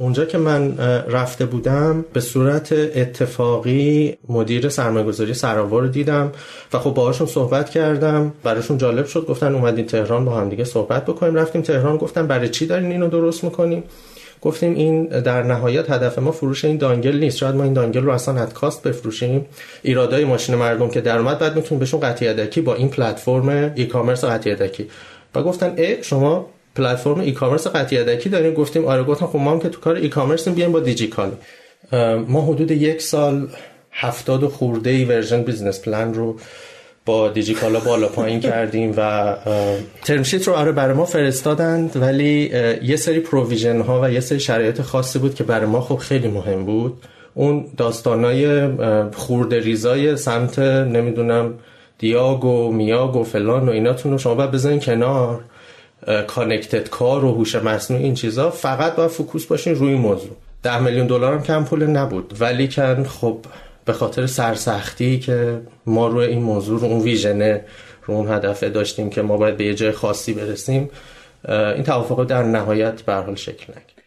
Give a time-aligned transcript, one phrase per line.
[0.00, 6.32] اونجا که من رفته بودم به صورت اتفاقی مدیر سرمایه‌گذاری سراوا رو دیدم
[6.72, 8.32] و خب باهاشون صحبت کردم.
[8.44, 11.34] براشون جالب شد گفتن اومدیم تهران با هم دیگه صحبت بکنیم.
[11.34, 13.82] رفتیم تهران گفتم برای چی دارین اینو درست می‌کنیم
[14.42, 17.36] گفتیم این در نهایت هدف ما فروش این دانگل نیست.
[17.36, 19.46] شاید ما این دانگل رو اصلا کاست بفروشیم.
[19.82, 24.24] ایرادای ماشین مردم که در اومد بعد می‌تونیم بهشون قطعی با این پلتفرم ای کامرس
[24.24, 24.86] قطعی
[25.34, 26.46] و گفتن ای شما
[26.78, 28.54] پلتفرم e-commerce قطعه یدکی داریم.
[28.54, 31.32] گفتیم آره گفتم خب ما هم که تو کار e-commerce بیایم با دیجیکالا.
[32.28, 33.48] ما حدود یک سال
[33.92, 36.36] هفتاد و خورده ای version business plan رو
[37.06, 39.34] با دیجیکالا بالا پایین کردیم و
[40.04, 42.50] term sheet رو آره برای ما فرستادند ولی
[42.82, 46.28] یه سری provision ها و یه سری شرایط خاصی بود که برای ما خب خیلی
[46.28, 47.02] مهم بود.
[47.34, 48.68] اون داستانای
[49.14, 51.54] خورد ریزای سمت نمی‌دونم
[51.98, 55.40] دیاگ و میاگ و فلان و ایناتون رو شما باید بزنین کنار.
[56.26, 60.36] connected car و هوش مصنوعی این چیزا فقط باید focus باشین روی موضوع.
[60.62, 62.34] ده میلیون دلار هم کم پول نبود.
[62.40, 63.38] ولیکن خب
[63.84, 67.64] به خاطر سرسختی که ما روی این موضوع رو اون vision ه
[68.04, 70.90] رو اون هدفه داشتیم که ما باید به یه جای خاصی برسیم
[71.48, 73.97] این توافق در نهایت به حال شکل نگرفت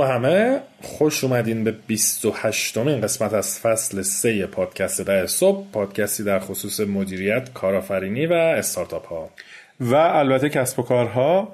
[0.00, 0.60] سلام همه.
[0.82, 5.66] خوش اومدین به 28 این قسمت از فصل 3 پادکست ده صبح.
[5.72, 9.30] پادکستی در خصوص مدیریت کارآفرینی و استارتاپ ها.
[9.80, 11.52] و البته کسب و کارها.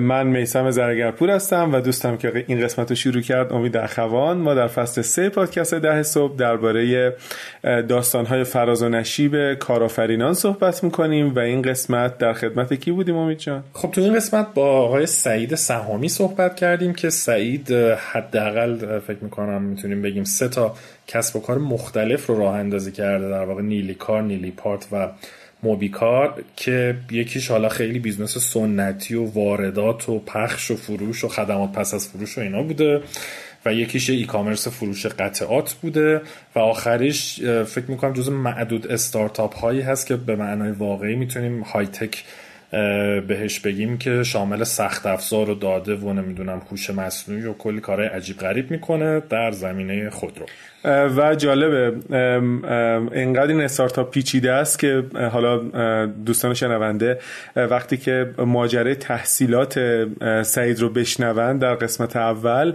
[0.00, 4.36] من میسم زرگرپور هستم و دوستم که این قسمت رو شروع کرد امید اخوان.
[4.36, 7.12] ما در فصل سه پادکست ده صبح درباره
[7.62, 13.38] داستانهای فراز و نشیب کارآفرینان صحبت می‌کنیم و این قسمت در خدمت کی بودیم امید
[13.38, 17.72] جان؟ خب تو این قسمت با آقای سعید سهامی صحبت کردیم که سعید
[18.12, 20.74] حداقل فکر می‌کنم می‌تونیم بگیم سه تا
[21.06, 25.08] کسب و کار مختلف رو راه اندازی کرده در واقع نیلی کار نیلی پارت و
[25.62, 31.72] موبیکار که یکیش حالا خیلی business سنتی و واردات و پخش و فروش و خدمات
[31.72, 33.02] پس از فروش و اینا بوده
[33.64, 36.20] و یکیش e-commerce فروش قطعات بوده
[36.54, 42.24] و آخریش فکر می‌کنم جزء معدود استارتاپ هایی هست که به معنای واقعی می‌تونیم high-tech
[43.26, 48.08] بهش بگیم که شامل سخت افزار و داده و نمی‌دونم هوش مصنوعی و کلی کارهای
[48.08, 50.46] عجیب غریب می‌کنه در زمینه خودرو.
[50.84, 51.92] و جالبه.
[53.12, 55.56] اینقدر این استارتاپ پیچیده است که حالا
[56.06, 57.18] دوستان شنونده
[57.56, 59.80] وقتی که ماجره تحصیلات
[60.42, 62.72] سعید رو بشنون در قسمت اول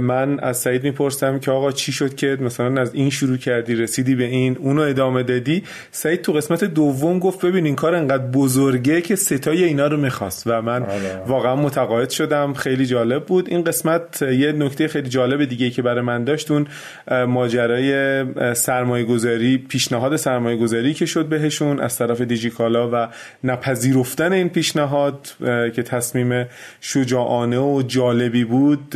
[0.00, 4.14] من از سعید می‌پرسم که آقا چی شد که مثلا از این شروع کردی رسیدی
[4.14, 9.00] به این اونو ادامه دادی؟ سعید تو قسمت دوم گفت ببین این کار انقدر بزرگه
[9.00, 11.22] که ستای اینا رو می‌خواست و من آره.
[11.26, 12.52] واقعا متقاعد شدم.
[12.54, 13.48] خیلی جالب بود.
[13.48, 16.66] این قسمت یه نکته خیلی جالب دیگه که برای من داشت اون
[17.34, 18.24] ماجرای
[18.54, 23.08] سرمایه گذاری پیشنهاد سرمایه گذاری که شد بهشون از طرف دیجیکالا و
[23.44, 25.28] نپذیرفتن این پیشنهاد
[25.74, 26.46] که تصمیم
[26.80, 28.90] شجاعانه و جالبی بود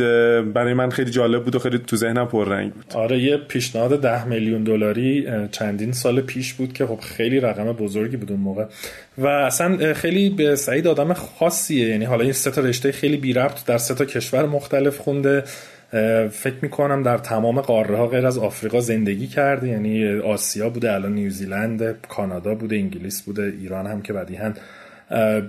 [0.53, 2.85] برای من خیلی جالب بود و خیلی تو ذهنم پررنگ بود.
[2.93, 8.17] آره یه پیشنهاد ده میلیون دلاری چندین سال پیش بود که خب خیلی رقم بزرگی
[8.17, 8.65] بود اون موقع.
[9.17, 11.87] و اصلا خیلی به سعید آدم خاصیه.
[11.89, 15.43] یعنی حالا این سه تا رشته خیلی بی ربط در سه تا کشور مختلف خونده.
[16.31, 21.13] فکر می‌کنم در تمام قاره ها غیر از آفریقا زندگی کرده یعنی آسیا بوده الان
[21.13, 24.53] نیوزیلند کانادا بوده انگلیس بوده ایران هم که بدیهن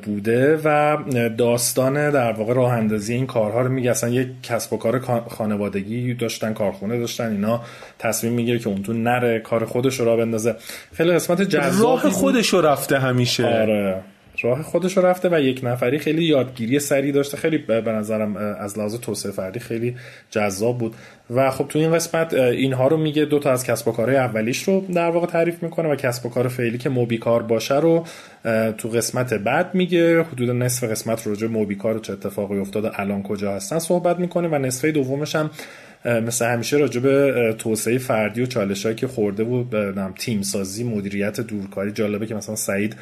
[0.03, 0.97] بوده و
[1.39, 3.91] داستان در واقع راه اندازی این کارها رو میگه.
[3.91, 7.61] اصلا یک کسب و کار خانوادگی داشتن کارخونه داشتن اینا
[7.99, 10.55] تصمیم می‌گیره که اون تو نره کار خودش رو بندازه.
[10.93, 13.47] خیلی قسمت جذابی راه خودش رو رفته همیشه.
[13.47, 14.01] آره.
[14.43, 17.37] راه خودش رو رفته و یک نفری خیلی یادگیری سری داشته.
[17.37, 19.97] خیلی به نظرم از لحاظ توسعه فردی خیلی
[20.31, 20.95] جذاب بود.
[21.31, 24.63] و خب تو این قسمت اینها رو میگه دو تا از کسب و کارهای اولیش
[24.63, 28.05] رو در واقع تعریف می‌کنه و کسب و کار فعلی که موبیکار باشه رو
[28.79, 30.23] تو قسمت بعد میگه.
[30.23, 34.93] حدود نصف قسمت راجع موبیکار چه اتفاقی افتاده الان کجا هستن صحبت می‌کنه و نصفه
[34.93, 35.51] دومش هم
[36.05, 39.75] مثل همیشه راجع به توسعه فردی و چالشهایی که خورده بود
[40.19, 42.97] تیم سازی مدیریت دورکاری جالبه که مثلا سعید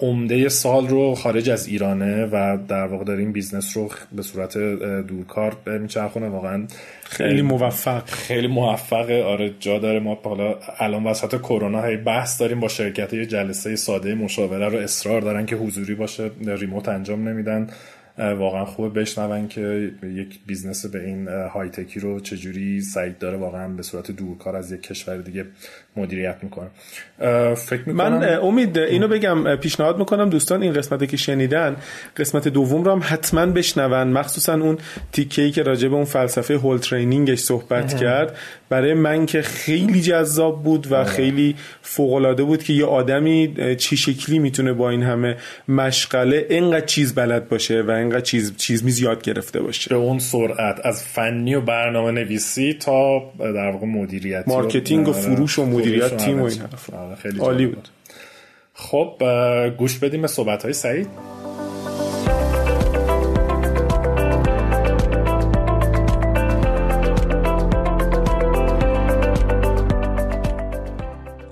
[0.00, 4.58] عمده سال رو خارج از ایرانه و در واقع داره این business رو به صورت
[5.06, 6.28] دورکار میچرخونه.
[6.28, 6.66] واقعا
[7.04, 8.06] خیلی موفق.
[8.06, 10.00] خیلی موفقه آره جا داره.
[10.00, 14.78] ما حالا الان وسط کرونا هی بحث داریم با شرکت یه جلسه ساده مشاوره رو
[14.78, 17.66] اصرار دارن که حضوری باشه remote انجام نمیدن.
[18.20, 23.68] واقعا خوبه بشنون که یک business به این high-tech ی رو چجوری سعید داره واقعا
[23.68, 25.46] به صورت دورکار از یک کشور دیگه
[25.96, 26.68] مدیریت می‌کنه
[27.54, 31.76] فکر می‌کنم من امید اینو بگم پیشنهاد می‌کنم دوستان این قسمتی که شنیدن
[32.16, 34.08] قسمت دوم رو هم حتما بشنون.
[34.08, 34.78] مخصوصا اون
[35.12, 38.36] تیکه که راجع به اون فلسفه whole training ش صحبت کرد
[38.68, 43.96] برای من که خیلی جذاب بود و خیلی فوق العاده بود که یه آدمی چی
[43.96, 45.36] شکلی می‌تونه با این همه
[45.68, 49.88] مشغله اینقدر چیز بلد باشه و اینقدر چیز چیز میز یاد گرفته باشه.
[49.90, 55.58] به اون سرعت از فنی و برنامه نویسی تا در واقع مدیریت marketing و فروش
[55.58, 56.62] و مدیریت تیم و این
[56.92, 57.88] آره، خیلی عالی بود.
[58.74, 59.22] خب
[59.78, 61.08] گوش بدیم به صحبت های سعید.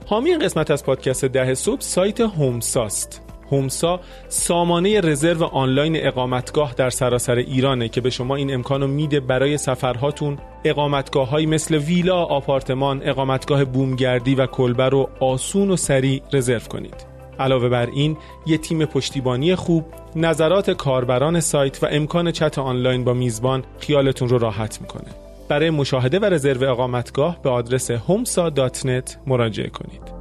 [0.07, 3.28] حامی این قسمت از پادکست ده صبح سایت هومساست.
[3.51, 9.59] هومسا سامانه رزرو آنلاین اقامتگاه در سراسر ایرانه که به شما این امکانو میده برای
[9.59, 16.61] سفرهاتون اقامتگاه های مثل ویلا، آپارتمان، اقامتگاه بومگردی و کلبه رو آسون و سریع رزرو
[16.61, 17.07] کنید.
[17.39, 18.17] علاوه بر این
[18.47, 19.85] یه تیم پشتیبانی خوب،
[20.17, 25.09] نظرات کاربران سایت و امکان چت آنلاین با میزبان خیالتون رو راحت می‌کنه.
[25.49, 30.18] برای مشاهده و رزرو اقامتگاه به آدرس homsa.net مراجعه کنید.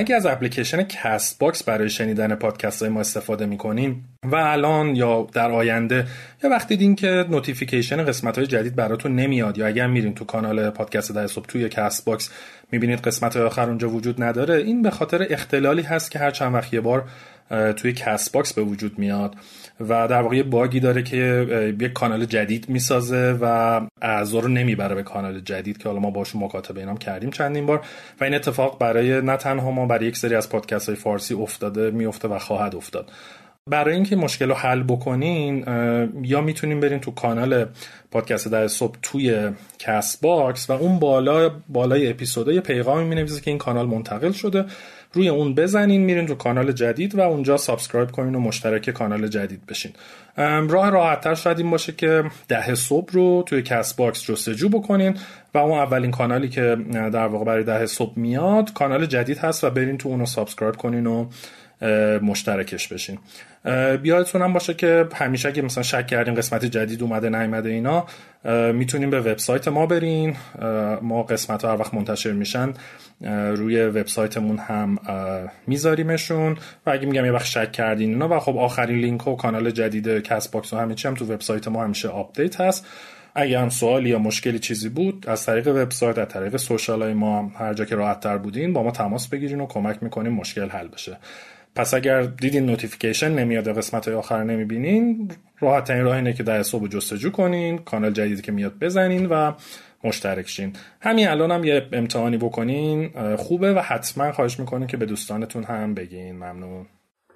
[0.00, 5.50] اگه از اپلیکیشن Castbox برای شنیدن پادکست های ما استفاده می‌کنین و الان یا در
[5.50, 6.06] آینده
[6.44, 10.70] یا وقتی دیدین که notification قسمت های جدید براتون نمیاد یا اگر میرین تو کانال
[10.70, 12.30] پادکست ده صبح توی Castbox
[12.72, 16.54] می‌بینید قسمت های آخر اونجا وجود نداره این به خاطر اختلالی هست که هر چند
[16.54, 17.08] وقت یه بار
[17.76, 19.36] توی Castbox به وجود میاد.
[19.80, 21.16] و در واقع یه bug ی داره که
[21.80, 26.44] یه کانال جدید می‌سازه و اعضا رو نمی‌بره به کانال جدید که حالا ما باشون
[26.44, 27.80] مکاتبه اینام کردیم چندین بار
[28.20, 31.90] و این اتفاق برای نه تنها ما برای یک سری از پادکست های فارسی افتاده
[31.90, 33.10] میفته و خواهد افتاد.
[33.66, 35.64] برای اینکه مشکل رو حل بکنین
[36.22, 37.66] یا می‌تونین برین تو کانال
[38.10, 43.58] پادکست ده صبح توی Castbox و اون بالا بالای اپیزودها یه پیغامی می‌نویسه که این
[43.58, 44.64] کانال منتقل شده
[45.12, 49.66] روی اون بزنین میرین تو کانال جدید و اونجا subscribe کنین و مشترک کانال جدید
[49.66, 49.92] بشین.
[50.68, 55.16] راه راحتتر شاید این باشه که ده صبح رو توی Castbox جستجو بکنین
[55.54, 59.70] و اون اولین کانالی که در واقع برای ده صبح میاد کانال جدید هست و
[59.70, 61.26] برین تو اونو subscribe کنین و
[62.22, 63.18] مشترکش بشین
[64.02, 68.06] یادتون هم باشه که همیشه اگه مثلا شک کردین قسمت جدید اومده نیومده اینا
[68.72, 70.36] می‌تونین به وبسایت ما برین.
[71.02, 72.72] ما قسمت ها هر وقت منتشر میشن
[73.56, 74.98] روی وبسایتمون هم
[75.66, 76.56] میذاریمشون.
[76.86, 80.08] و اگه میگم یه وقت شک کردین اینا و خب آخرین لینک و کانال جدید
[80.08, 82.86] Castbox و همه چی هم تو وبسایت ما همیشه update هست.
[83.34, 87.52] اگه هم سوالی یا مشکلی چیزی بود از طریق وبسایت از طریق social های ما
[87.58, 90.88] هر جا که راحت تر بودین با ما تماس بگیرین و کمک می‌کنیم مشکل حل
[90.88, 91.18] بشه.
[91.74, 95.30] پس اگر دیدین notification نمیاد قسمت های آخر نمی‌بینین
[95.60, 99.52] راحت ترین راه اینه که ده صبح جستجو کنین کانال جدیدی که میاد بزنین و
[100.04, 100.72] مشترک شین.
[101.00, 105.94] همین الان هم یه امتحانی بکنین خوبه و حتما خواهش می‌کنیم که به دوستانتون هم
[105.94, 106.36] بگین.
[106.36, 106.86] ممنون.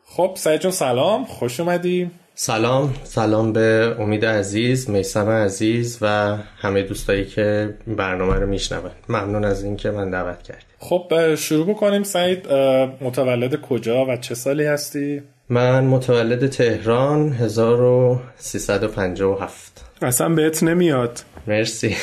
[0.04, 1.24] خب سعید سلام.
[1.24, 2.10] خوش اومدی.
[2.36, 9.44] سلام سلام به امید عزیز میسم عزیز و همه دوستایی که برنامه رو میشنون ممنون
[9.44, 12.02] از اینکه من دعوت کردی خب شروع بکنیم.
[12.02, 12.52] سعید
[13.00, 21.20] متولد کجا و چه سالی هستی؟ من متولد تهران 1357 اصلا بهت نمیاد.
[21.46, 21.96] مرسی.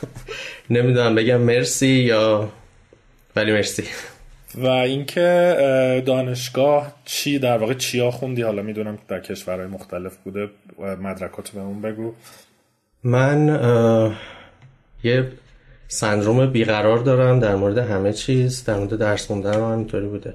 [0.70, 2.48] نمی‌دونم بگم مرسی یا
[3.36, 3.84] ولی مرسی.
[4.62, 10.48] و اینکه دانشگاه چی در واقع چیا خوندی؟ حالا می‌دونم در کشورهای مختلف بوده
[10.78, 12.12] مدرکات بهمون بگو.
[13.04, 13.48] من
[15.04, 15.28] یه
[15.88, 20.34] سندروم بیقرار دارم در مورد همه چیز در مورد درس خوندن هم اینطوری بوده.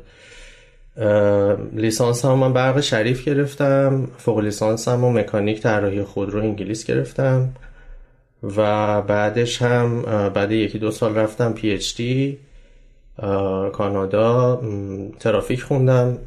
[1.73, 7.49] لیسانس هم من برق شریف گرفتم فوق لیسانس هم و مکانیک طراحی خودرو انگلیس گرفتم
[8.43, 12.37] و بعدش هم بعد یکی دو سال رفتم پی اچ دی
[13.73, 14.61] کانادا
[15.19, 16.17] ترافیک خوندم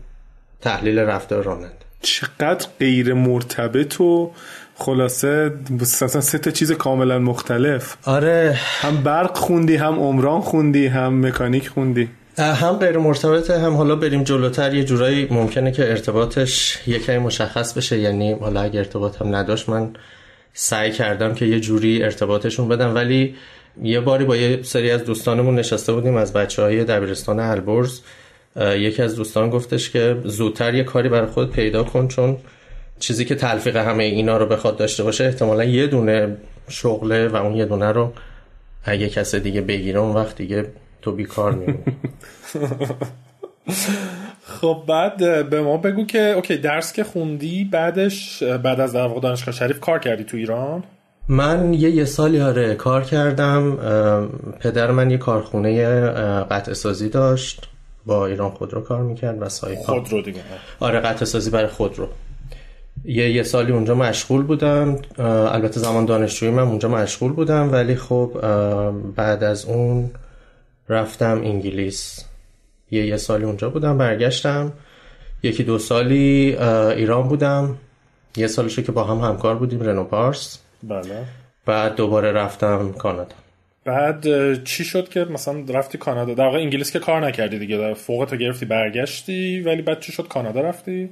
[0.61, 1.75] تحلیل رفتار راننده.
[2.01, 4.31] چقدر غیر مرتبط و
[4.75, 7.97] خلاصه اصلا سه تا چیز کاملا مختلف.
[8.05, 8.59] آره.
[8.81, 12.09] هم برق خوندی هم عمران خوندی هم مکانیک خوندی.
[12.39, 14.75] هم غیر مرتبطه هم حالا بریم جلوتر.
[14.75, 17.99] یه جورایی ممکنه که ارتباطش یکی مشخص بشه.
[17.99, 19.91] یعنی حالا اگه ارتباط هم نداشت من
[20.53, 22.95] سعی کردم که یه جوری ارتباطشون بدم.
[22.95, 23.35] ولی
[23.83, 28.01] یه باری با یه سری از دوستانمون نشسته بودیم از بچه های دبیرستان البرز.
[28.61, 32.37] یکی از دوستان گفتش که زودتر یه کاری برای خود پیدا کن چون
[32.99, 36.37] چیزی که تلفیق همه اینا رو بخواد داشته باشه احتمالا یه دونه
[36.69, 38.13] شغله و اون یه دونه رو
[38.85, 40.67] اگه کس دیگه بگیره اون وقت دیگه
[41.03, 41.83] تو بیکار میمونی.
[44.61, 49.55] خب بعد به ما بگو که اوکی درس که خوندی بعدش بعد از در دانشگاه
[49.55, 50.85] شریف کار کردی تو ایران؟
[51.29, 53.77] من یه یه سالی آره کار کردم.
[54.61, 55.85] پدر من یه کارخونه
[56.43, 57.69] قطع سازی داشت.
[58.07, 59.83] با ایران خودرو کار می‌کرد و سایپا.
[59.83, 60.41] خودرو دیگه
[60.81, 62.09] آره قطع سازی برای خودرو.
[63.05, 64.99] یه یه سالی اونجا مشغول بودم.
[65.19, 68.31] البته زمان دانشجویی من اونجا مشغول بودم ولی خب
[69.17, 70.11] بعد از اون
[70.89, 72.25] رفتم انگلیس.
[72.91, 74.73] یه یه سالی اونجا بودم برگشتم.
[75.43, 76.57] یکی دو سالی
[76.97, 77.77] ایران بودم.
[78.37, 80.59] یه سالشه که با هم همکار بودیم رنو پارس.
[80.83, 81.25] بله.
[81.67, 83.35] بعد دوباره رفتم کانادا.
[83.85, 84.25] بعد
[84.65, 88.37] چی شد که مثلا رفتی کانادا؟ در واقع انگلیس که کار نکردی دیگه فوق تو
[88.37, 91.11] گرفتی برگشتی ولی بعد چی شد؟ کانادا رفتی؟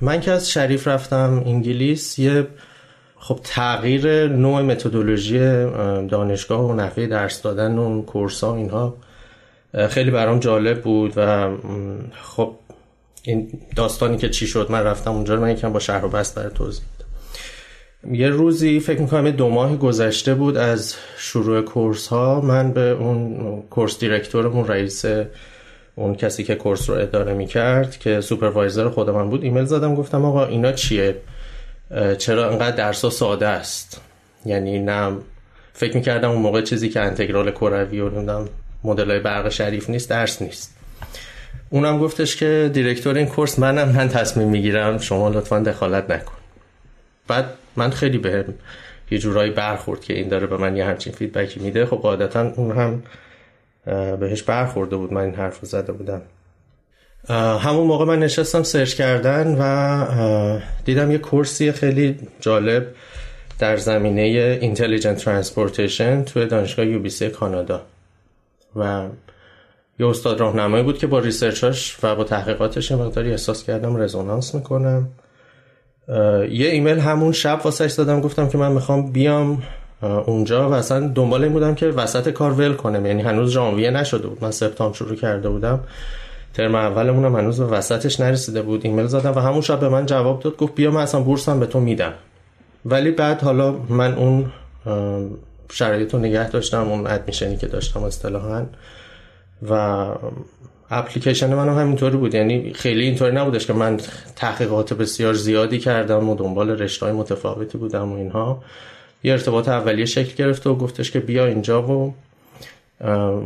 [0.00, 2.46] من که از شریف رفتم انگلیس یه
[3.16, 5.38] خب تغییر نوع متدولوژی
[6.08, 8.96] دانشگاه و نحوه درس دادن و کورس ها اینها
[9.88, 11.50] خیلی برام جالب بود و
[12.22, 12.54] خب
[13.22, 16.34] این داستانی که چی شد من رفتم اونجا رو من یکم با شهر و بست
[16.34, 16.84] برای توضیح
[18.12, 23.62] یه روزی فکر می‌کنم دو ماه گذشته بود از شروع course ها من به اون
[23.70, 25.04] course director مون رئیس
[25.94, 30.24] اون کسی که course رو اداره می‌کرد که supervisor خود من بود ایمیل زدم گفتم
[30.24, 31.16] آقا اینا چیه؟
[32.18, 34.00] چرا انقدر درس ساده است؟
[34.46, 35.12] یعنی نه
[35.72, 38.48] فکر می‌کردم اون موقع چیزی که انتگرال کروی و نمی‌دونم
[38.84, 40.76] مدل برق شریف نیست درس نیست.
[41.70, 46.34] اونم گفتش که director این course منم من تصمیم می‌گیرم شما لطفا دخالت نکن.
[47.28, 47.44] بعد
[47.76, 48.44] من خیلی به
[49.10, 51.86] یه جورایی برخورد که این داره به من یه همچین feedback ی میده.
[51.86, 53.02] خب قاعدتا اون هم
[54.16, 55.12] بهش برخورده بود.
[55.12, 56.22] من این حرف رو زده بودم.
[57.58, 62.86] همون موقع من نشستم search کردن و دیدم یه course ی خیلی جالب
[63.58, 67.82] در زمینه Intelligent Transportation توی دانشگاه یو کانادا.
[68.76, 69.06] و
[69.98, 74.54] یه استاد راهنمایی بود که با research اش و با تحقیقاتش مقداری احساس کردم رزونانس
[74.54, 75.08] می‌کنم.
[76.08, 79.62] یه ایمیل همون شب واسش دادم گفتم که من می‌خوام بیام
[80.02, 83.06] اونجا و اصلا دنبال این بودم که وسط کار ول کنم.
[83.06, 84.44] یعنی هنوز ژانویه نشده بود.
[84.44, 85.80] من سپتامبر شروع کرده بودم.
[86.54, 88.80] ترم اولمونم هنوز به وسطش نرسیده بود.
[88.84, 91.66] ایمیل زدم و همون شب به من جواب داد گفت بیا من اصلا بورسم به
[91.66, 92.12] تو میدم.
[92.84, 94.52] ولی بعد حالا من اون
[95.72, 98.62] شرایط رو نگه داشتم اون ادمیشنی که داشتم اصطلاحا.
[99.70, 100.06] و
[100.98, 102.34] اپلیکیشن هم همینطوری بود.
[102.34, 104.00] یعنی خیلی اینطوری نبودش که من
[104.36, 108.62] تحقیقات بسیار زیادی کردم و دنبال رشته متفاوتی بودم و اینها.
[109.24, 112.14] یه ارتباط اولیه شکل گرفت و گفتش که بیا اینجا و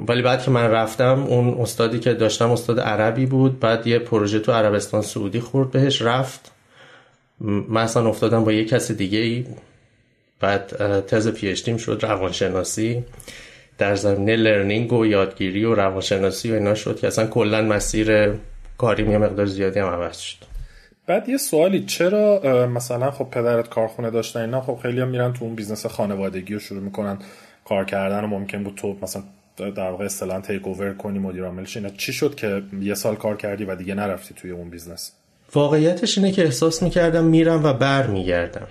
[0.08, 3.60] ولی بعد که من رفتم اون استادی که داشتم استاد عربی بود.
[3.60, 6.52] بعد یه پروژه تو عربستان سعودی خورد بهش رفت.
[7.40, 9.44] من اصلا افتادم با یه کسی دیگه ای
[10.40, 10.66] بعد
[11.06, 13.04] تز پیشتیم شد روانشناسی.
[13.78, 18.32] در زمینه لرنینگ و یادگیری و روانشناسی و اینا شد که اصلا کلا مسیر
[18.78, 20.36] کاری یه مقدار زیادی هم عوض شد.
[21.06, 25.44] بعد یه سوالی چرا مثلا خب پدرت کارخونه داشتن اینا خب خیلی هم میرن تو
[25.44, 27.18] اون business خانوادگی رو شروع می‌کنن
[27.64, 29.22] کار کردن و ممکن بود تو مثلا
[29.56, 33.36] در واقع اصطلاحا take over کنی مدیر عاملش اینا چی شد که یه سال کار
[33.36, 35.12] کردی و دیگه نرفتی توی اون business؟
[35.54, 38.66] واقعیتش اینه که احساس می‌کردم میرم و بر میگردم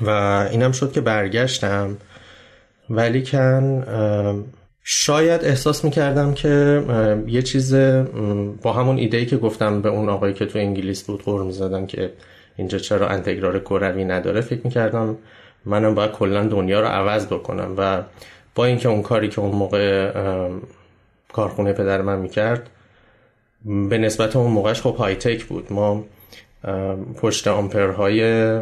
[0.00, 0.10] و
[0.50, 1.96] اینم شد که برگشتم.
[2.92, 3.84] ولی کن
[4.84, 6.82] شاید احساس می‌کردم که
[7.26, 7.74] یه چیز
[8.62, 12.12] با همون ایده که گفتم به اون آقایی که تو انگلیس بود قور می‌زدم که
[12.56, 15.16] اینجا چرا انتگرال کروی نداره فکر می‌کردم
[15.64, 18.02] منم باید کلا دنیا رو عوض بکنم و
[18.54, 20.10] با اینکه اون کاری که اون موقع
[21.32, 22.70] کارخونه پدر من می‌کرد
[23.64, 25.72] به نسبت اون موقعش خب های تک بود.
[25.72, 26.04] ما
[27.16, 28.60] پشت آمپرهای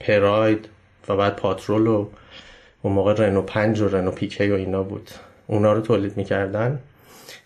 [0.00, 0.68] پراید
[1.08, 2.06] و بعد پاترول و
[2.84, 5.10] اون موقع رنو پنج و رنو پیکه و اینا بود.
[5.46, 6.78] اونا رو تولید می‌کردن.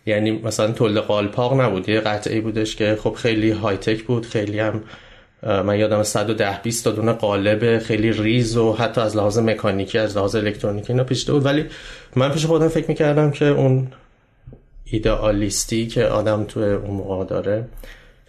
[0.07, 1.89] یعنی مثلا تولید قالپاق نبود.
[1.89, 4.27] یه قطعی بودش که خب خیلی های تک بود.
[4.27, 4.83] خیلی هم
[5.43, 10.17] من یادم 110 20 تا دونه قالب خیلی ریز و حتی از لحاظ مکانیکی از
[10.17, 11.47] لحاظ الکترونیکی اینا پیشته بود.
[11.47, 11.65] ولی
[12.17, 13.89] من پیش خودم فکر می‌کردم که اون
[14.85, 17.65] ایدئالیستی که آدم تو اون موقع داره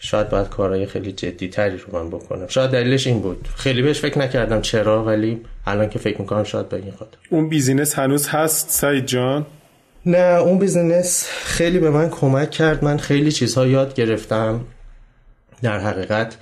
[0.01, 2.47] شاید باید کارهای خیلی جدی تری رو من بکنم.
[2.47, 3.47] شاید دلیلش این بود.
[3.55, 4.61] خیلی بهش فکر نکردم.
[4.61, 7.17] چرا؟ ولی الان که فکر می‌کنم شاید به این خاطر.
[7.29, 9.45] اون business هنوز هست؟ سعید جان؟
[10.05, 12.83] نه اون business خیلی به من کمک کرد.
[12.83, 14.61] من خیلی چیزها یاد گرفتم.
[15.61, 16.35] در حقیقت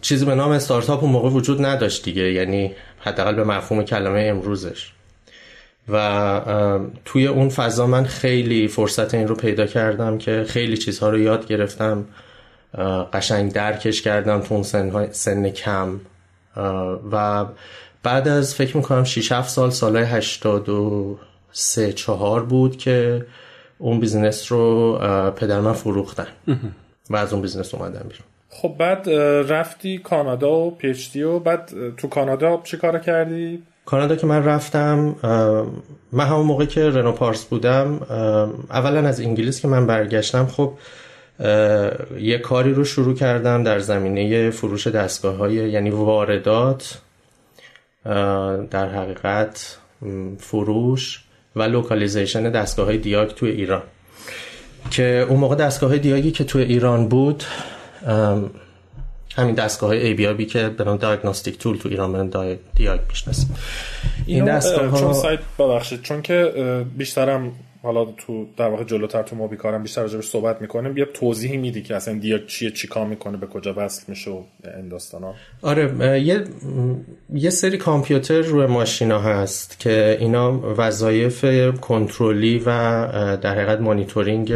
[0.00, 2.32] چیزی به نام استارتاپ اون موقع وجود نداشت دیگه.
[2.32, 4.92] یعنی حداقل به مفهوم کلمه امروزش.
[5.88, 6.40] و
[7.04, 11.46] توی اون فضا من خیلی فرصت این رو پیدا کردم که خیلی چیزها رو یاد
[11.46, 12.04] گرفتم.
[13.12, 16.00] قشنگ درکش کردم تو اون سن, سن کم.
[17.12, 17.44] و
[18.02, 23.26] بعد از فکر می‌کنم 6 7 سال سالهای 83 4 بود که
[23.78, 24.98] اون business رو
[25.36, 26.26] پدر من فروختن.
[27.10, 28.26] و از اون business اومدم بیرون.
[28.48, 29.10] خب بعد
[29.52, 35.16] رفتی کانادا و PhD و بعد تو کانادا چی کار کردی؟ کانادا که من رفتم
[36.12, 38.00] من همون موقع که رنو پارس بودم
[38.70, 40.72] اولا از انگلیس که من برگشتم خب
[42.20, 46.98] یه کاری رو شروع کردم در زمینه فروش دستگاه های یعنی واردات
[48.70, 49.78] در حقیقت
[50.38, 51.24] فروش
[51.56, 53.82] و localization دستگاه های دیاگ توی ایران.
[54.90, 57.44] که اون موقع دستگاه های دیاگی که توی ایران بود
[59.36, 63.56] همین دستگاه های ABRB که به نام diagnostic tool تو ایران من دیاگ می‌شناسیم
[64.26, 66.52] این دستگاه ها چون سایت ببخشید چون که
[66.96, 70.96] بیشترم حالا تو در واقع جلوتر تو کارم بیشتر راجبش صحبت می‌کنیم.
[70.96, 74.42] یه توضیحی میدی که اصلا دیاگ چیه چیکار می‌کنه به کجا وصل میشه و
[74.76, 76.44] این داستانا؟ آره یه
[77.34, 81.44] یه سری کامپیوتر روی ماشینا هست که اینا وظایف
[81.80, 82.66] کنترلی و
[83.36, 84.54] در حقیقت مانیتورینگ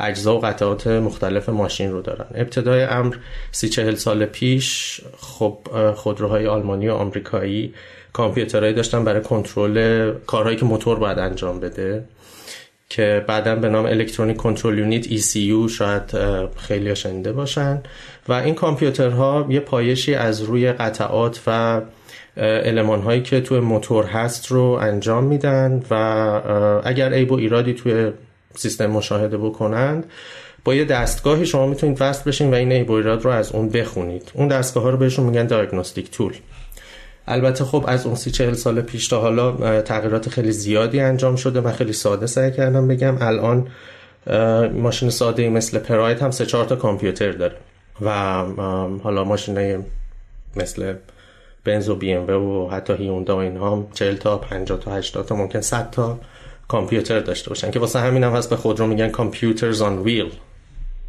[0.00, 2.26] اجزا و قطعات مختلف ماشین رو دارن.
[2.34, 3.16] ابتدای امر
[3.50, 5.58] سی چهل سال پیش خب
[5.94, 7.74] خودروهای آلمانی و آمریکایی
[8.12, 12.04] کامپیوترهایی داشتن برای کنترل کارهایی که موتور باید انجام بده.
[12.92, 16.02] که بعدا به نام الکترونیک کنترل یونیت ECU شاید
[16.56, 17.82] خیلی شنیده باشن.
[18.28, 21.80] و این کامپیوترها یه پایشی از روی قطعات و
[22.36, 25.94] علمان هایی که توی موتور هست رو انجام میدن و
[26.84, 28.12] اگر عیب و ایرادی توی
[28.54, 30.04] سیستم مشاهده بکنند
[30.64, 33.68] با یه دستگاهی شما می‌تونید وصل بشین و این عیب و ایراد رو از اون
[33.68, 34.32] بخونید.
[34.34, 36.32] اون دستگاه ها رو بهشون میگن دیاگنوستیک تول
[37.26, 41.60] البته خب از اون سی چهل سال پیش تا حالا تغییرات خیلی زیادی انجام شده.
[41.60, 43.68] من خیلی ساده سعی کردم بگم الان
[44.72, 47.56] ماشین ساده مثل پراید هم سه چهار تا کامپیوتر داره.
[48.00, 48.10] و
[49.02, 49.84] حالا ماشین
[50.56, 50.94] مثل
[51.64, 55.26] بنز و بی ام و حتی هیوندا و اینها هم 40 تا 50 تا 80
[55.26, 56.18] تا ممکن 100 تا
[56.68, 57.70] کامپیوتر داشته باشن.
[57.70, 60.32] که واسه همین هم هست به خود رو میگن کامپیوترز آن ویل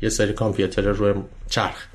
[0.02, 1.14] یه سری کامپیوتر روی
[1.50, 1.88] چرخ.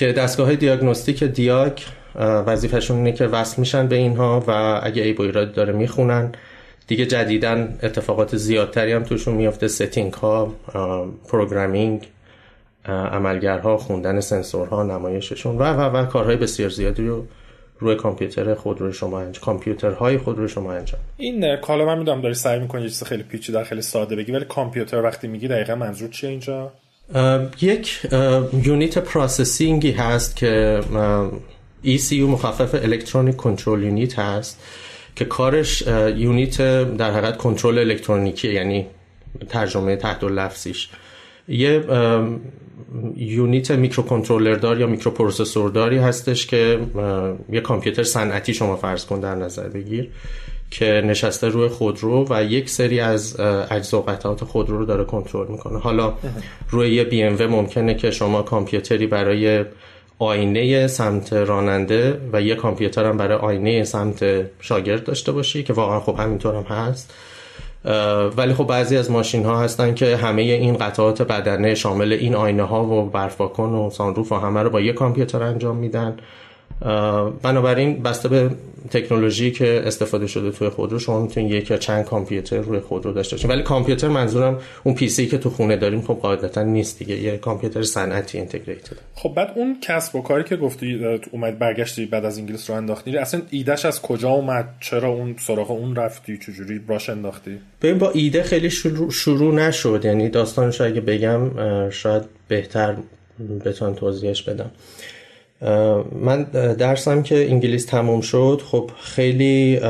[0.00, 1.72] که دستگاه diagnostic دیاگ
[2.20, 6.32] وظیفهشون اینه که وصل میشن به اینها و اگه ای ایراد داره می‌خونن.
[6.86, 9.68] دیگه جدیدن اتفاقات زیادتری هم توشون میافته.
[9.68, 10.54] setting ها
[11.28, 12.08] programming
[12.86, 17.26] عملگرها خوندن سنسورها نمایششون و و و کارهای بسیار زیادی رو
[17.78, 22.58] روی کامپیوتر خودروی شما انجام کامپیوترهای خودروی شما انجام این حالا من می‌دونم داری سعی
[22.60, 26.30] می‌کنی یه چیز خیلی پیچیده خیلی ساده بگی ولی کامپیوتر وقتی میگی دقیقا منظور چیه
[26.30, 26.72] اینجا؟
[27.60, 28.06] یک
[28.64, 30.80] unit processing ی هست که
[31.84, 34.60] ECU مخفف electronic control unit هست
[35.16, 35.82] که کارش
[36.16, 36.56] unit
[36.96, 38.86] در حقیقت کنترل الکترونیکی یعنی
[39.48, 40.88] ترجمه تحت لفظیش.
[41.48, 41.84] یه
[43.16, 46.80] unit microcontroller دار یا microprocessor داری هستش که
[47.52, 50.08] یه کامپیوتر صنعتی شما فرض کن در نظر بگیر.
[50.70, 55.48] که نشسته روی خودرو و یک سری از اجزا و قطعات خودرو رو داره کنترل
[55.48, 55.78] می‌کنه.
[55.78, 56.12] حالا
[56.70, 59.64] روی یه بی ام ممکنه که شما کامپیوتری برای
[60.18, 64.24] آینه سمت راننده و یه کامپیوتر هم برای آینه سمت
[64.60, 67.14] شاگرد داشته باشی که واقعا خب همینطور هم هست.
[68.36, 72.62] ولی خب بعضی از ماشین ها هستن که همه این قطعات بدنه شامل این آینه
[72.62, 76.16] ها و برفاکن و سانروف و همه رو با یه کامپیوتر انجام میدن.
[77.42, 78.50] بنابراین بسته به
[78.90, 83.36] تکنولوژی که استفاده شده توی خودرو شما می‌تونید یک یا چند کامپیوتر روی خودرو داشته
[83.36, 83.50] باشید.
[83.50, 87.16] ولی کامپیوتر منظورم اون پی سی که تو خونه داریم خب قاعدتا نیست دیگه.
[87.16, 88.96] یه کامپیوتر صنعتی اینتگریتد.
[89.14, 93.16] خب بعد اون کسب و کاری که گفتی اومد برگشتی بعد از انگلیس رو انداختی
[93.16, 98.10] اصلا ایدهش از کجا اومد؟ چرا اون سراغ اون رفتی؟ چجوری براش انداختی؟ ببین با
[98.10, 100.00] ایده خیلی شروع, شروع نشد.
[100.04, 101.50] یعنی داستانش اگه بگم
[101.90, 102.96] شاید بهتر
[103.64, 104.70] بتونم توضیحش بدم.
[106.12, 106.42] من
[106.78, 108.62] درسم که انگلیس تموم شد.
[108.66, 109.80] خب خیلی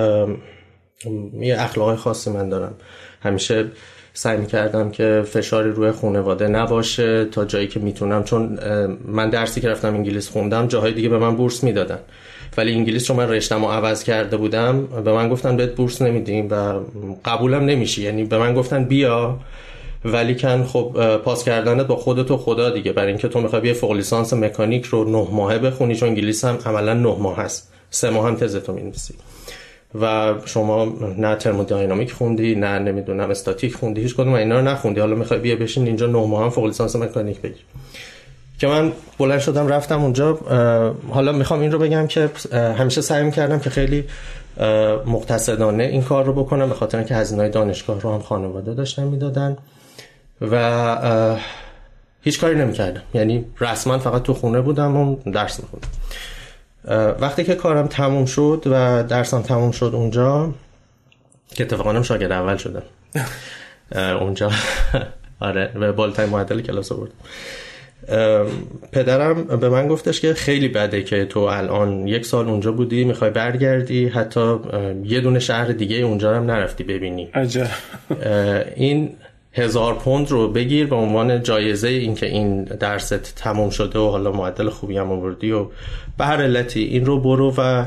[1.40, 2.74] یه اخلاق خاصی من دارم.
[3.20, 3.64] همیشه
[4.12, 8.24] سعی می‌کردم که فشاری روی خانواده نباشه تا جایی که می‌تونم.
[8.24, 8.58] چون
[9.04, 11.98] من درسی که رفتم انگلیس خوندم جاهای دیگه به من بورس می‌دادن.
[12.56, 16.48] ولی انگلیس چون من رشتم رو عوض کرده بودم به من گفتن بهت بورس نمیدیم
[16.50, 16.80] و
[17.24, 18.02] قبولم نمیشی.
[18.02, 19.38] یعنی به من گفتن بیا.
[20.04, 22.92] ولی کن خب پاس کردنت با خودت و خدا دیگه.
[22.92, 26.58] برای اینکه تو می‌خوای یه فوق لیسانس مکانیک رو نه ماهه بخونی چون انگلیس هم
[26.66, 27.72] عملا نه ماه هست.
[27.90, 29.14] سه ماه هم تزتو می‌نویسی.
[30.00, 35.00] و شما نه ترمودینامیک خوندی نه نمی‌دونم استاتیک خوندی هیچ کدوم اینا رو نخوندی.
[35.00, 37.64] حالا می‌خوای بیا بشین اینجا نه ماه هم فوق لیسانس مکانیک بگیر
[38.58, 40.38] که من بلند شدم رفتم اونجا.
[41.10, 44.04] حالا می‌خوام این رو بگم که همیشه سعی می‌کردم که خیلی
[45.06, 49.56] مقتصدانه این کار رو بکنم به خاطر اینکه هزینه دانشگاه رو هم خانواده داشتن می‌دادن.
[50.40, 51.36] و
[52.22, 53.02] هیچ کاری نمی‌کردم.
[53.14, 55.88] یعنی رسما فقط تو خونه بودم و درس میخوندم.
[57.20, 60.54] وقتی که کارم تموم شد و درسم تموم شد اونجا
[61.48, 62.82] که اتفاقا شاگرد اول شدم.
[64.20, 64.50] اونجا.
[65.40, 67.12] آره به بالترین معدل کلاس بود
[68.92, 73.30] پدرم به من گفتش که خیلی بده که تو الان یک سال اونجا بودی می‌خوای
[73.30, 74.56] برگردی حتی
[75.04, 77.28] یه دونه شهر دیگه اونجا هم نرفتی ببینی.
[77.34, 77.68] عجب.
[78.76, 79.16] این
[79.52, 84.70] هزار پوند رو بگیر به عنوان جایزه اینکه این درست تموم شده و حالا معدل
[84.70, 85.66] خوبی هم آوردی و
[86.18, 87.84] به هر علتی این رو برو و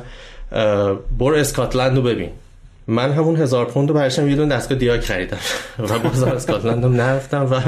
[1.19, 2.29] برو اسکاتلند رو ببین.
[2.87, 5.37] من همون هزار پوند رو برشم یه دونه دستگاه دیاک خریدم
[5.89, 7.61] و باز اسکاتلند رو نرفتم و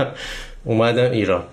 [0.65, 1.43] اومدم ایران.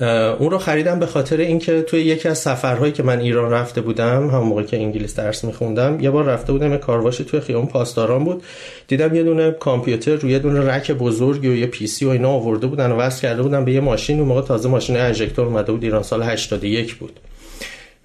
[0.00, 4.30] اون رو خریدم به خاطر اینکه توی یکی از سفرهایی که من ایران رفته بودم
[4.30, 8.24] هم موقع که انگلیس درس میخوندم یه بار رفته بودم یه کارواشی توی خیابون پاسداران
[8.24, 8.42] بود.
[8.88, 12.30] دیدم یه دونه کامپیوتر روی یه دونه رک بزرگی و یه پی سی و اینا
[12.30, 14.18] آورده بودن و وصل کرده بودن به یه ماشین.
[14.18, 17.20] اون موقع تازه ماشین انژکتور اومده بود ایران سال 81 بود.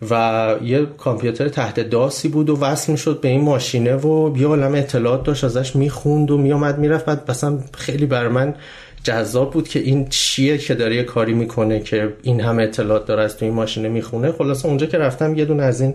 [0.10, 4.76] و یه کامپیوتر تحت داسی بود و وصل می‌شد به این ماشینه و یه عالم
[4.76, 7.06] اطلاعات داشت ازش می‌خوند و میامد می‌رفت.
[7.06, 8.56] بعد مثلا خیلی بر من
[9.04, 13.24] جذاب بود که این چیه که داره یه کاری می‌کنه که این همه اطلاعات داره
[13.24, 14.32] از تو این ماشینه می‌خونه.
[14.32, 15.94] خلاصه اونجا که رفتم یه دونه از این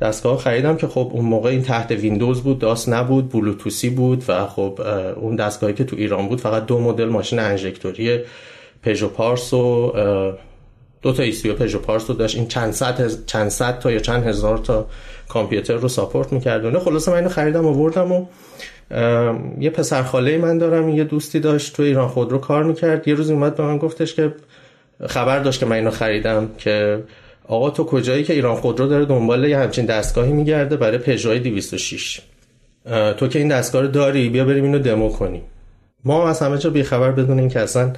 [0.00, 4.46] دستگاه خریدم که خب اون موقع این تحت ویندوز بود داست نبود بلوتوسی بود و
[4.46, 4.80] خب
[5.16, 8.20] اون دستگاهی که تو ایران بود فقط دو مدل ماشین انژکتوری
[8.82, 9.92] پژو پارس و
[11.02, 12.36] دو تا ECU پژو پارس رو داشت.
[12.36, 14.86] این چند صد چند صد تا یا چند هزار تا
[15.28, 18.26] کامپیوتر رو support می‌کرد و خلاصه من اینو خریدم آوردم و
[19.60, 23.08] یه پسر خاله من دارم یه دوستی داشت تو ایران خودرو کار می‌کرد.
[23.08, 24.34] یه روز اومد به من گفتش که
[25.06, 27.02] خبر داشت که من اینو خریدم که
[27.48, 32.20] آقا تو کجایی که ایران خودرو داره دنبال یه همچین دستگاهی میگرده برای پژو 206
[33.16, 35.42] تو که این دستگاه رو داری بیا بریم اینو دمو کنیم.
[36.04, 37.92] ما از همه جا بیخبر بدون این که اصلا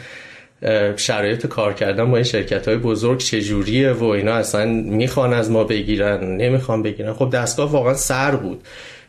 [0.97, 5.65] شرایط کار کردن با این شرکت های بزرگ چجوریه و اینا اصلا می‌خوان از ما
[5.65, 7.13] بگیرن نمی‌خوان بگیرن.
[7.13, 8.63] خب دستگاه واقعا سر بود.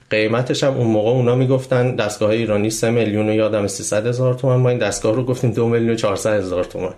[0.09, 4.55] قیمتش هم اون موقع اونا می‌گفتن دستگاه ایرانی 3 میلیون و یادم 300 هزار تومن.
[4.55, 6.93] ما این دستگاه رو گفتیم 2 میلیون و 400 هزار تومن.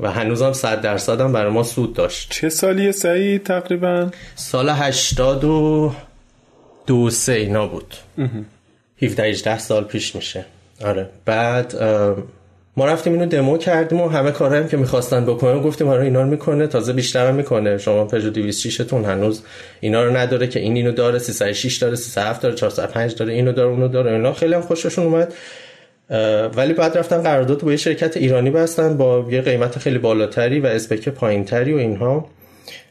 [0.00, 2.30] و هنوزم 100 درصد هم برای ما سود داشت.
[2.30, 5.92] چه سالیه سعید تقریبا؟ سال 80 و
[6.86, 7.94] دو سه اینا بود.
[9.02, 10.44] 17 18 سال پیش میشه.
[10.84, 11.08] آره.
[11.24, 11.74] بعد
[12.76, 16.28] ما رفتیم اینو دمو کردیم و همه کارهایی که می‌خواستن بکنن گفتیم آره اینا رو
[16.28, 17.78] می‌کنه تازه بیشتر هم می‌کنه.
[17.78, 19.42] شما پژو 206 تون هنوز
[19.80, 23.70] اینا رو نداره که این اینو داره 306 داره 307 داره 405 داره اینو داره
[23.70, 24.12] اونو داره.
[24.12, 25.34] اینا خیلی هم خوششون اومد.
[26.56, 30.66] ولی بعد رفتن قرارداد با یه شرکت ایرانی بستن با یه قیمت خیلی بالاتری و
[30.66, 32.28] اسپک پایینتری و اینها.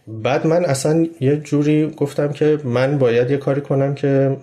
[0.08, 4.38] بعد من اصلا یه جوری گفتم که من باید یه کاری کنم که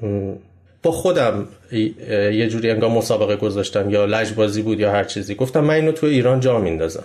[0.83, 5.35] با خودم یه جوری انگار مسابقه گذاشتم یا لجبازی بود یا هر چیزی.
[5.35, 7.05] گفتم من اینو تو ایران جا میندازم.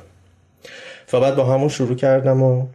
[1.13, 2.65] و بعد با همون شروع کردم و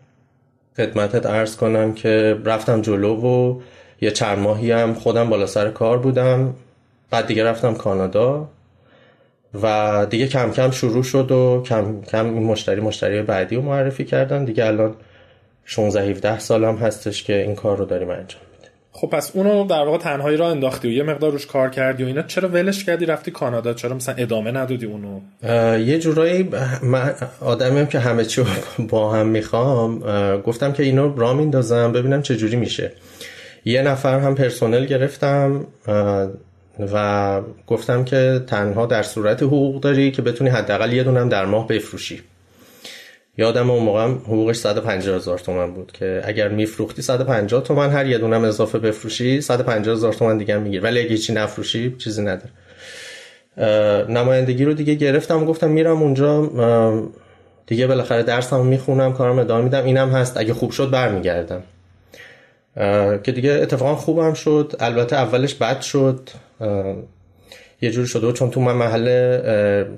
[0.76, 3.60] خدمتت عرض کنم که رفتم جلو و
[4.00, 6.54] یه چند ماهی هم خودم بالا سر کار بودم.
[7.10, 8.48] بعد دیگه رفتم کانادا
[9.62, 14.04] و دیگه کم کم شروع شد و کم کم این مشتری مشتری بعدی رو معرفی
[14.04, 14.44] کردن.
[14.44, 14.94] دیگه الان
[15.64, 18.40] 16 17 سالم هستش که این کار رو داریم انجام.
[18.92, 22.06] خب پس اونو در واقع تنهایی را انداختی و یه مقدار روش کار کردی و
[22.06, 22.22] اینا.
[22.22, 23.74] چرا ولش کردی؟ رفتی کانادا.
[23.74, 25.20] چرا مثلا ادامه ندادی اونو؟
[25.78, 26.50] یه جورایی
[26.82, 28.42] من آدمیم که همه چی
[28.88, 29.98] با هم می‌خوام
[30.40, 32.92] گفتم که اینو را میندازم ببینم چه جوری میشه.
[33.64, 35.66] یه نفر هم پرسونل گرفتم
[36.92, 41.68] و گفتم که تنها در صورت حقوق داری که بتونی حداقل یه دونم در ماه
[41.68, 42.22] بفروشی.
[43.40, 48.18] یادم اون موقع حقوقش 150 هزار تومن بود که اگر میفروختی 150 تومن هر یه
[48.18, 52.50] دونم اضافه بفروشی 150 هزار تومن دیگه میگیر ولی اگه چی نفروشی چیزی نداره.
[54.08, 56.50] نمایندگی رو دیگه گرفتم و گفتم میرم اونجا
[57.66, 59.84] دیگه بالاخره درسمو می‌خونم کارم ادامه میدم.
[59.84, 60.36] اینم هست.
[60.36, 61.62] اگه خوب شد برمیگردم.
[63.22, 64.76] که دیگه اتفاقا خوبم شد.
[64.80, 66.30] البته اولش بد شد.
[67.82, 69.38] یه جوری شده چون تو من محل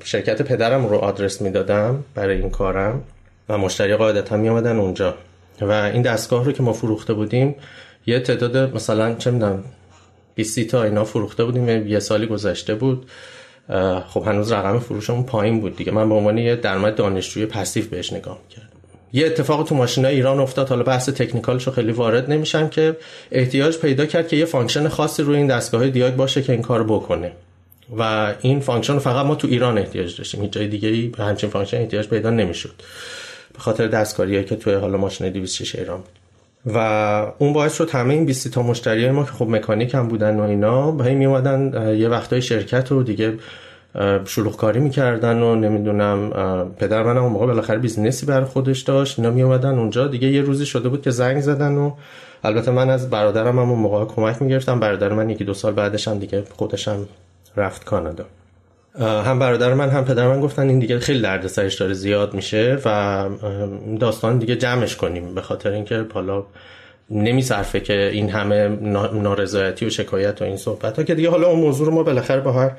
[0.05, 3.03] شرکت پدرم رو آدرس می‌دادم برای این کارم.
[3.49, 5.15] و مشتری قاعدتا می آمدن اونجا.
[5.61, 7.55] و این دستگاه رو که ما فروخته بودیم
[8.07, 9.65] یه تعداد مثلا چه می‌دونم
[10.35, 11.89] 20 تا اینا فروخته بودیم.
[11.89, 13.07] یه سالی گذشته بود.
[14.09, 15.93] خب هنوز رقم فروشمون پایین بود دیگه.
[15.93, 18.69] من به عنوان یه درآمد دانشجوی passive بهش نگاه می‌کردم.
[19.13, 20.69] یه اتفاق تو ماشین ایران افتاد.
[20.69, 22.97] حالا بحث technical شو خیلی وارد نمیشم که
[23.33, 26.85] احتیاج پیدا کرد که یه function خاصی روی این دستگاه دیاگ باشه که این کار
[26.85, 27.33] بکنه.
[27.99, 30.43] و این function فقط ما تو ایران احتیاج داشتیم.
[30.43, 32.73] هیچ جای دیگه ای به همچین function احتیاج پیدا نمی‌شد.
[33.55, 36.09] به خاطر دستکاریه که توی حالا ماشین 206 ایران بود.
[36.75, 36.79] و
[37.39, 40.43] اون باعث شد همه این 20 تا مشتری ما که خب مکانیک هم بودن و
[40.43, 43.39] اینا به می اومدن یه وقتای شرکت رو دیگه
[44.25, 46.31] شلوغ کاری می‌کردن و نمی‌دونم
[46.79, 50.07] پدر منم اون موقع بالاخره business ی برای خودش داشت اینا می اومدن اونجا.
[50.07, 51.93] دیگه یه روزی شده بود که زنگ زدن و
[52.45, 54.81] البته من از برادرم هم اون موقع کمک می‌گرفتم.
[54.81, 57.07] برادر من یکی دو سال بعدش هم دیگه خودشم
[57.57, 58.25] رفت کانادا.
[59.01, 63.29] هم برادر من هم پدر من گفتن این دیگه خیلی دردسرش داره زیاد میشه و
[64.01, 65.35] داستان دیگه جمعش کنیم.
[65.35, 66.45] به خاطر اینکه حالا
[67.11, 68.69] نمیصرفه که این همه
[69.13, 72.41] نارضایتی و شکایت و این صحبت ها که دیگه حالا اون موضوع رو ما بالاخره
[72.41, 72.73] با هر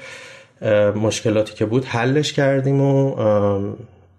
[0.91, 3.15] مشکلاتی که بود حلش کردیم و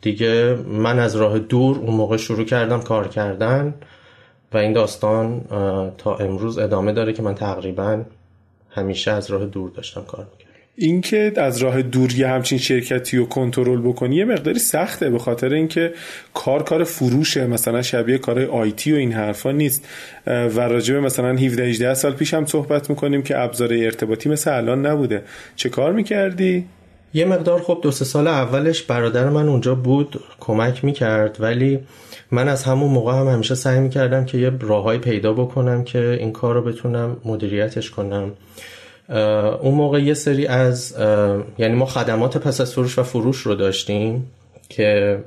[0.00, 3.74] دیگه من از راه دور اون موقع شروع کردم کار کردن
[4.52, 5.40] و این داستان
[5.98, 8.02] تا امروز ادامه داره که من تقریبا
[8.70, 10.43] همیشه از راه دور داشتم کار می‌کردم.
[10.76, 15.52] اینکه از راه دور یه همچین شرکتی رو کنترل بکنی یه مقداری سخته به خاطر
[15.52, 15.92] اینکه
[16.34, 19.84] کار کار فروشه مثلا شبیه کار آیتی و این حرفا نیست.
[20.26, 24.86] و راجبه مثلا 17 18 سال پیش هم صحبت می‌کنیم که ابزار ارتباطی مثل الان
[24.86, 25.22] نبوده.
[25.56, 26.64] چه کار می‌کردی؟
[27.14, 31.78] یه مقدار خب دو سه سال اولش برادر من اونجا بود کمک می‌کرد ولی
[32.30, 36.32] من از همون موقع هم همیشه سعی می‌کردم که یه راههایی پیدا بکنم که این
[36.32, 38.32] کار رو بتونم مدیریتش کنم.
[39.08, 40.94] اون موقع یه سری از
[41.58, 44.30] یعنی ما خدمات پس از فروش و فروش رو داشتیم
[44.68, 45.18] که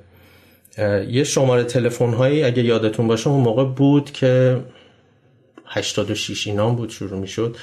[1.09, 4.57] یه شماره تلفن هایی اگه یادتون باشه اون موقع بود که
[5.65, 7.55] 86 اینام بود شروع می‌شد.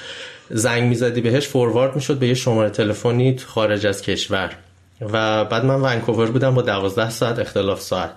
[0.49, 4.51] زنگ می‌زدی بهش فوروارد می‌شد به یه شماره تلفنی خارج از کشور.
[5.01, 8.11] و بعد من ونکوور بودم با 12 ساعت اختلاف ساعت.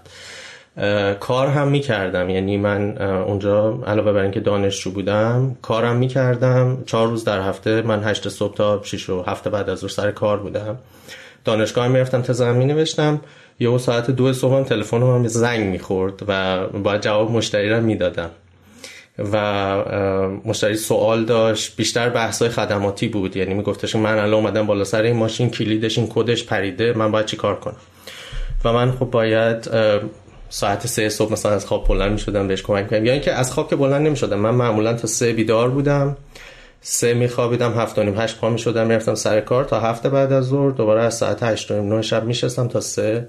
[1.21, 2.31] کار هم می‌کردم.
[2.31, 6.83] یعنی من اونجا علاوه بر اینکه دانشجو بودم کارم می‌کردم.
[6.87, 10.11] چهار روز در هفته من هشت صبح تا شیش و هفته بعد از ظهر سر
[10.11, 10.79] کار بودم.
[11.45, 13.21] دانشگاه می‌رفتم تزم می نوشتم
[13.61, 18.31] یه ساعت دو صبح هم تلفن هم زنگ می‌خورد و باید جواب مشتری رو می‌دادم.
[19.33, 19.39] و
[20.45, 21.77] مشتری سوال داشت.
[21.77, 23.37] بیشتر بحث های خدماتی بود.
[23.37, 26.93] یعنی میگفتش من الان اومدم بالا سر این ماشین کلیدش این کدش پریده.
[26.93, 27.77] من باید چی کار کنم؟
[28.65, 29.71] و من خب باید
[30.51, 33.53] ساعت سه صبح مثلا از خواب بلند می شدم بهش کمک کنم یا اینکه از
[33.53, 36.17] خواب که بلند نمی شدم من معمولا تا سه بیدار بودم.
[36.81, 39.65] سه می خوابیدم هفت و نیم هشت پا می شدم می‌رفتم سر کار.
[39.65, 42.81] تا هفته بعد از ظهر دوباره از ساعت هشت و نیم شب می شستم تا
[42.81, 43.29] سه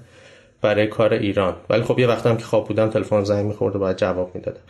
[0.61, 1.55] برای کار ایران.
[1.69, 4.61] ولی خب یه وقتم که خواب بودم تلفن زنگ می‌خورد و باید جواب می‌دادم.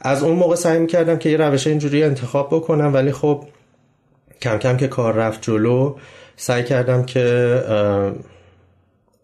[0.00, 3.44] از اون موقع سعی می‌کردم که یه روش اینجوری انتخاب بکنم ولی خب
[4.42, 5.94] کم کم که کار رفت جلو
[6.36, 7.24] سعی کردم که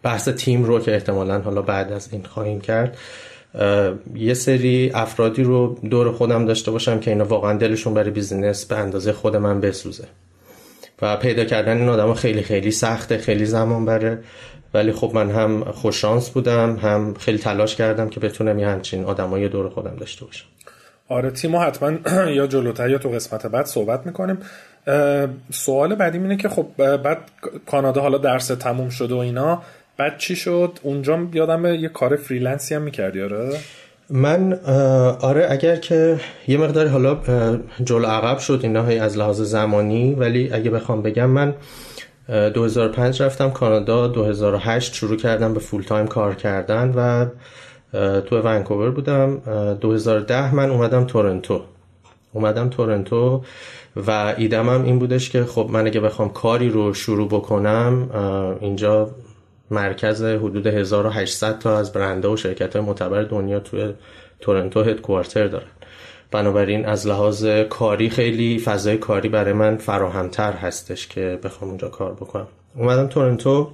[0.03, 2.99] بحث تیم رو که احتمالا حالا بعد از این خواهیم کرد
[4.15, 8.77] یه سری افرادی رو دور خودم داشته باشم که اینا واقعا دلشون برای بیزینس به
[8.77, 10.05] اندازه خود من بسوزه.
[11.03, 14.19] و پیدا کردن این آدم خیلی خیلی سخته خیلی زمان بره.
[14.75, 19.49] ولی خب من هم خوششانس بودم هم خیلی تلاش کردم که بتونم یه همچین آدمای
[19.49, 20.47] دور خودم داشته باشم.
[21.09, 21.93] آره تیمو حتما
[22.39, 24.39] یا جلوتر یا تو قسمت بعد صحبت می‌کنیم.
[25.53, 27.19] سوال بعدی اینه که خب بعد
[27.67, 29.63] کانادا حالا درس تموم شده و اینا.
[30.01, 33.59] بعد چی شد؟ اونجا یادم یه کار freelance ی هم می‌کردی آره؟
[34.11, 34.53] من
[35.21, 37.19] آره اگر که یه مقداری حالا
[37.85, 41.55] جلو عقب شد اینا از لحاظ زمانی ولی اگه بخوام بگم من
[42.29, 47.27] 2005 رفتم کانادا 2008 شروع کردم به full time کار کردن و
[48.21, 49.37] تو ونکوور بودم.
[49.81, 51.63] 2010 من اومدم تورنتو.
[52.33, 53.43] اومدم تورنتو
[53.97, 58.11] و ایدم هم این بودش که خب من اگه بخوام کاری رو شروع بکنم
[58.61, 59.11] اینجا
[59.71, 63.93] مرکز حدود 1800 تا از برنده و شرکت های معتبر دنیا توی
[64.41, 65.67] تورنتو هدکوارتر دارن.
[66.31, 72.13] بنابراین از لحاظ کاری خیلی فضای کاری برای من فراهمتر هستش که بخوام اونجا کار
[72.13, 72.47] بکنم.
[72.77, 73.71] اومدم تورنتو.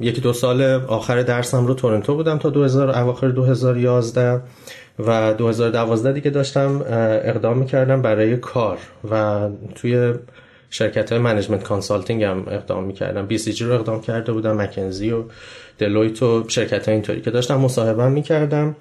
[0.00, 4.40] یکی دو سال آخر درسم رو تورنتو بودم تا 2000 اواخر 2011
[4.98, 6.84] و 2012 دیگه داشتم
[7.24, 8.78] اقدام می‌کردم برای کار
[9.10, 10.14] و توی
[10.76, 15.24] شرکت های management consulting هم اقدام می‌کردم BCG رو اقدام کرده بودم McKinsey و
[15.78, 18.76] Deloitte و شرکت های اینطوری که داشتم مصاحبه می‌کردم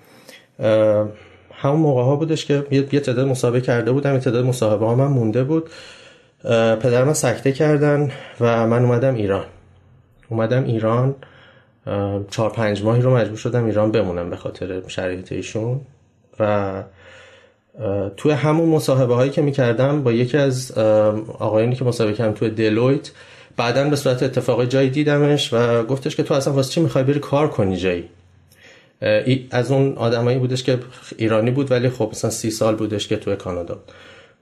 [1.54, 5.08] همون موقع ها بودش که یه تعداد مصاحبه کرده بودم یه تعداد مصاحبه ها من
[5.08, 5.70] مونده بود.
[6.82, 9.46] پدر من سکته کردن و من اومدم ایران.
[10.30, 11.16] اومدم ایران
[12.30, 15.82] چهار پنج ماهی رو مجبور شدم ایران بمونم به خاطر شرایط ایشون.
[16.40, 16.84] و
[18.18, 20.72] توی همون مصاحبه هایی که می‌کردم با یکی از
[21.40, 23.12] آقایانی که مصاحبه کردم توی دلویت
[23.58, 27.20] بعدا به صورت اتفاقی جایی دیدمش و گفتش که تو اصلا واسه چی می‌خوای بری
[27.20, 28.10] کار کنی جایی؟
[29.52, 30.80] از اون آدمایی بودش که
[31.18, 33.80] ایرانی بود ولی خب مثلا سی سال بودش که توی کانادا.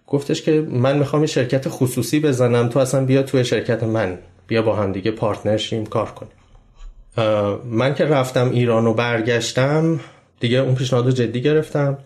[0.08, 4.18] گفتش که من می‌خوام یه شرکت خصوصی بزنم تو اصلا بیا توی شرکت من
[4.48, 6.32] بیا با هم دیگه partner شیم کار کنیم.
[7.66, 10.00] من که رفتم ایران و برگشتم
[10.40, 11.98] دیگه اون پیشنهاد رو جدی گرفتم.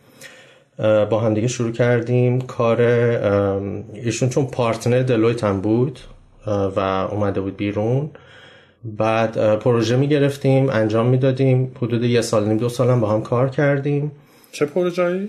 [1.09, 2.41] با هم دیگه شروع کردیم.
[2.41, 2.81] کار
[3.93, 5.99] ایشون چون partner Deloitte هم بود
[6.47, 6.79] و
[7.11, 8.09] اومده بود بیرون.
[8.83, 11.71] بعد پروژه می گرفتیم انجام می‌دادیم.
[11.77, 14.11] حدود یه سال نیم دو سال هم با هم کار کردیم.
[14.51, 15.27] چه پروژه‌ای؟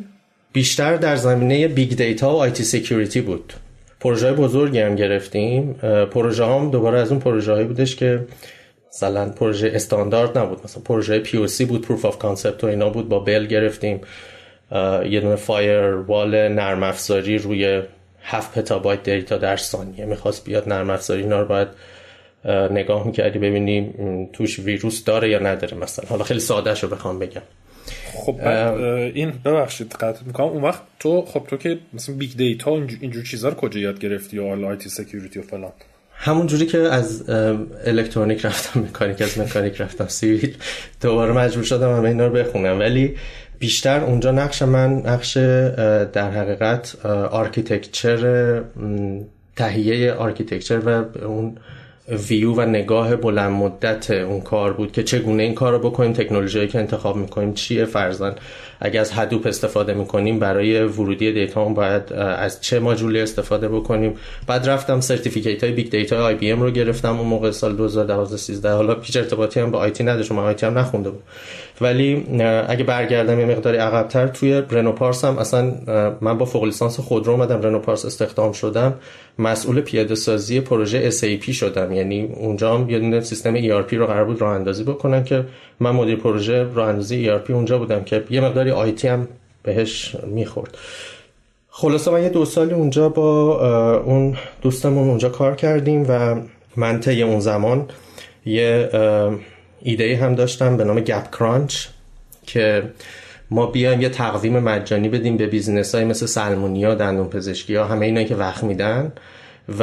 [0.53, 3.53] بیشتر در زمینه big data و IT security بود.
[4.01, 5.73] پروژه بزرگی هم گرفتیم.
[6.13, 8.27] پروژه هم دوباره از اون پروژه هایی بودش که
[8.95, 10.61] مثلا پروژه استاندارد نبود.
[10.65, 13.09] مثلا پروژه POC بود proof of concept و اینا بود.
[13.09, 14.01] با بل گرفتیم.
[15.11, 17.83] یه دونه firewall نرم افزاری روی
[18.23, 20.05] 7 پتابایت data در ثانیه.
[20.05, 21.69] می‌خواست بیاد نرم افزاری اینا رو باید
[22.71, 26.05] نگاه می‌کردی ببینیم توش ویروس داره یا نداره مثلا.
[26.09, 27.43] حالا خیلی ساده رو بخوام بگم.
[28.15, 28.47] خب
[29.15, 30.47] این ببخشید قطع می‌کنم.
[30.47, 34.37] اون وقت تو خب تو که مثلا big data اینجور چیزا رو کجا یاد گرفتی؟
[34.37, 35.73] یا IT security و فلان.
[36.21, 37.31] همون جوری که از
[37.87, 40.09] الکترونیک رفتم مکانیک از مکانیک رفتم.
[40.09, 40.57] civil
[41.01, 42.79] دوباره مجبور شدم همه اینا رو بخونم.
[42.79, 43.17] ولی
[43.59, 45.37] بیشتر اونجا نقش من نقش
[46.13, 48.63] در حقیقت architecture
[49.57, 51.57] تهیه architecture و اون
[52.29, 56.69] ویو و نگاه بلند مدت اون کار بود که چگونه این کار رو بکنیم تکنولوژی
[56.69, 58.35] که انتخاب می‌کنیم چیه فرضاً
[58.81, 64.17] اگر از Hadoop استفاده می‌کنیم برای ورودی data باید از چه ماجولی استفاده بکنیم.
[64.47, 68.95] بعد رفتم certificate های big data IBM رو گرفتم اون موقع سال 2012 13 حالا
[68.95, 71.23] هیچ ارتباطی هم با IT نداشتم من IT هم نخونده بودم.
[71.81, 72.27] ولی
[72.69, 75.75] اگه برگردم یه مقداری عقبتر توی رنوپارس هم اصلا
[76.21, 78.95] من با فوق لیسانس خودرو اومدم رنوپارس استخدام شدم.
[79.39, 81.93] مسئول پیاده سازی پروژه SAP شدم.
[81.93, 85.45] یعنی اونجا هم یه دونه سیستم ERP رو قرار بود راه اندازی بکنن که
[85.81, 89.29] من مدیر پروژه راه اندازی ERP اونجا بودم که یه مقداری IT هم
[89.63, 90.79] بهش می‌خورد.
[91.71, 96.37] خلاصه من یه دو سالی اونجا با اون دوستمون اونجا کار کردیم و
[96.77, 97.89] من اون زمان
[98.47, 98.89] یه
[99.83, 101.87] ایده هم داشتم به نام Gap Crunch
[102.47, 102.83] که
[103.51, 108.07] ما بیایم یه تقویم مجانی بدیم به business های مثل سلمونیا دندون پزشکی ها همه
[108.07, 109.13] اینا که وقت میدن
[109.79, 109.83] و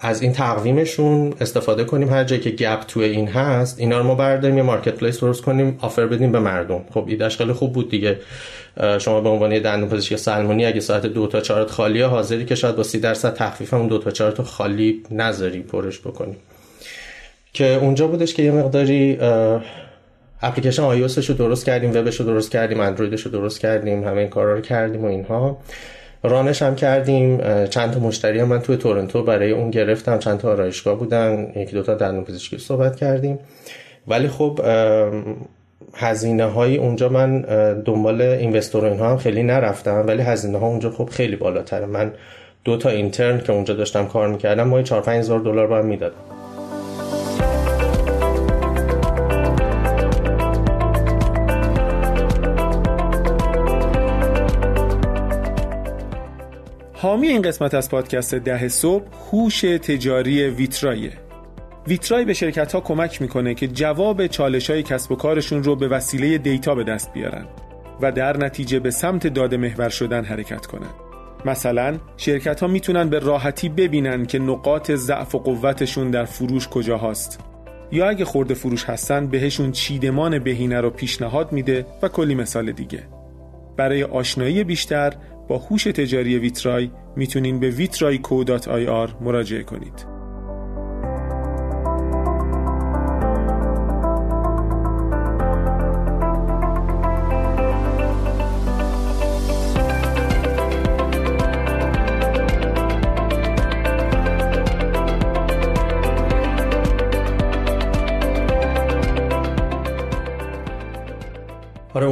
[0.00, 2.08] از این تقویمشون استفاده کنیم.
[2.08, 5.78] هر جایی که gap توی این هست اینا رو ما برداریم یه marketplace درست کنیم
[5.80, 6.84] offer بدیم به مردم.
[6.94, 8.18] خب ایدهش خیلی خوب بود دیگه.
[8.98, 12.76] شما به عنوان دندون پزشکی سلمونی اگه ساعت دو تا چهارت خالیه حاضری که شاید
[12.76, 16.36] با سی درصد تخفیف اون دو تا چهار تا خالی نذاری پرش بکنیم.
[17.58, 19.18] که اونجا بودش که یه مقداری
[20.42, 24.28] اپلیکیشن آی رو درست کردیم وبش رو درست کردیم اندرویدش رو درست کردیم همه این
[24.28, 25.58] کارا رو کردیم و اینها.
[26.22, 30.18] رانش هم کردیم چند تا مشتری هم من توی تورنتو برای اون گرفتم.
[30.18, 33.38] چند تا آرایشگاه بودن یکی دوتا دندون پزشکی صحبت کردیم.
[34.08, 34.60] ولی خب
[35.94, 37.40] هزینه های اونجا من
[37.84, 40.04] دنبال اینوستور اینها هم خیلی نرفتم.
[40.06, 41.86] ولی هزینه ها اونجا خب خیلی بالاتره.
[41.86, 42.12] من
[42.64, 46.37] دو تا اینترن که اونجا داشتم کار می‌کردم ماهی 4 5 هزار دلار باید می‌دادم.
[57.00, 61.12] حامی این قسمت از پادکست ده صبح هوش تجاری ویترایه.
[61.86, 65.88] ویترای به شرکت ها کمک می‌کنه که جواب چالش های کسب و کارشون رو به
[65.88, 67.44] وسیله دیتا به دست بیارن
[68.00, 70.90] و در نتیجه به سمت داده محور شدن حرکت کنن.
[71.44, 76.98] مثلا شرکت ها می‌تونن به راحتی ببینن که نقاط ضعف و قوتشون در فروش کجا
[76.98, 77.40] هست
[77.92, 83.02] یا اگه خورده فروش هستن بهشون چیدمان بهینه رو پیشنهاد میده و کلی مثال دیگه.
[83.76, 85.12] برای آشنایی بیشتر
[85.48, 90.17] با هوش تجاری ویترای می‌تونین به vitrayco.ir مراجعه کنید.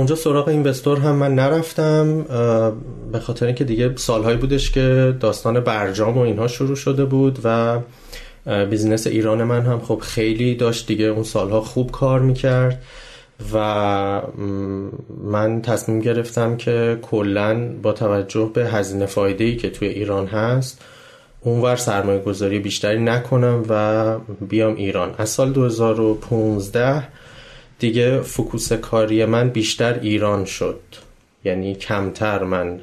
[0.07, 2.23] اونجا سراغ اینوستور هم من نرفتم
[3.13, 7.79] به خاطر اینکه دیگه سالهایی بودش که داستان برجام و اینها شروع شده بود و
[8.71, 12.83] بیزینس ایران من هم خب خیلی داشت دیگه اون سالها خوب کار می‌کرد
[13.55, 14.23] و
[15.25, 20.81] من تصمیم گرفتم که کلا با توجه به هزینه فایده ای که توی ایران هست
[21.41, 25.15] اونور سرمایه گذاری بیشتری نکنم و بیام ایران.
[25.19, 27.03] از سال 2015
[27.79, 30.81] دیگه focus کاری من بیشتر ایران شد.
[31.45, 32.81] یعنی کمتر من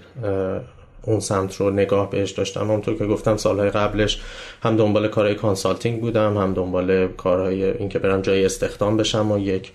[1.02, 2.62] اون سمت رو نگاه بهش داشتم.
[2.62, 4.22] همونطور که گفتم سالهای قبلش
[4.62, 9.72] هم دنبال کارهای consulting بودم هم دنبال کارهای اینکه برم جای استخدام بشم و یک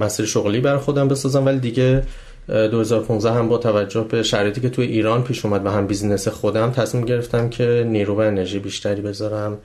[0.00, 1.46] مسیر شغلی بر خودم بسازم.
[1.46, 2.02] ولی دیگه
[2.48, 6.70] 2015 هم با توجه به شرایطی که توی ایران پیش اومد و هم business خودم
[6.70, 9.58] تصمیم گرفتم که نیرو و انرژی بیشتری بذارم.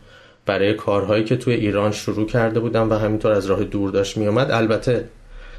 [0.46, 4.52] برای کارهایی که توی ایران شروع کرده بودم و همینطور از راه دور داشت میومد
[4.52, 5.06] البته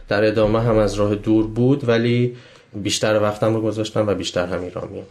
[0.08, 2.36] در ادامه هم از راه دور بود ولی
[2.74, 5.02] بیشتر وقتم رو گذاشتم و بیشتر هم ایران می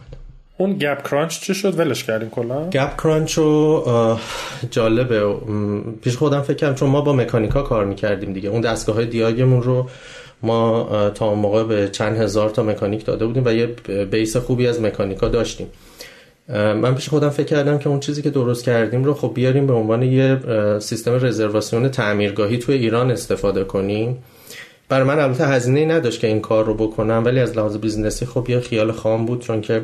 [0.58, 2.70] اون گپ کرانچ چه شد؟ ولش کردیم کلا.
[2.70, 4.18] گپ کرانچ رو
[4.70, 5.34] جالبه.
[6.02, 8.48] پیش خودم فکر کردم چون ما با مکانیکا کار می‌کردیم دیگه.
[8.48, 9.88] اون دستگاه های دیاگمون رو
[10.42, 13.66] ما تا اون موقع به چند هزار تا مکانیک داده بودیم و یه
[14.04, 15.66] بیس خوبی از مکانیکا داشتیم.
[16.48, 19.72] من پیش خودم فکر کردم که اون چیزی که درست کردیم رو خب بیاریم به
[19.72, 20.38] عنوان یه
[20.78, 24.18] سیستم رزرواسیون تعمیرگاهی توی ایران استفاده کنیم.
[24.88, 28.26] برای من البته هزینه نداشت که این کار رو بکنم ولی از لحاظ business ی
[28.26, 29.82] خب یه خیال خام بود چون که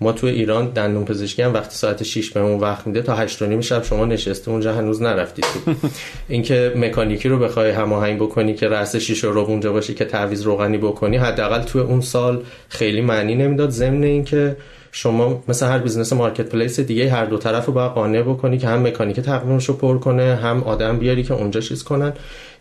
[0.00, 3.42] ما توی ایران دندون پزشکی هم وقتی ساعت 6 به اون وقت میده تا 8
[3.42, 5.44] نیم شب شما نشسته اونجا هنوز نرفتید.
[6.28, 10.78] اینکه مکانیکی رو بخوای هماهنگ بکنی که رأس شیشه رو اونجا باشی که تعویض روغنی
[10.78, 13.70] بکنی حداقل توی اون سال خیلی معنی نمی‌داد.
[13.70, 14.56] ضمن اینکه
[14.94, 18.86] شما مثل هر business marketplace دیگه هر دو طرف رو باید قانع بکنی که هم
[18.86, 22.12] مکانیک تقویمش رو پر کنه هم آدم بیاری که اونجا چیز کنن.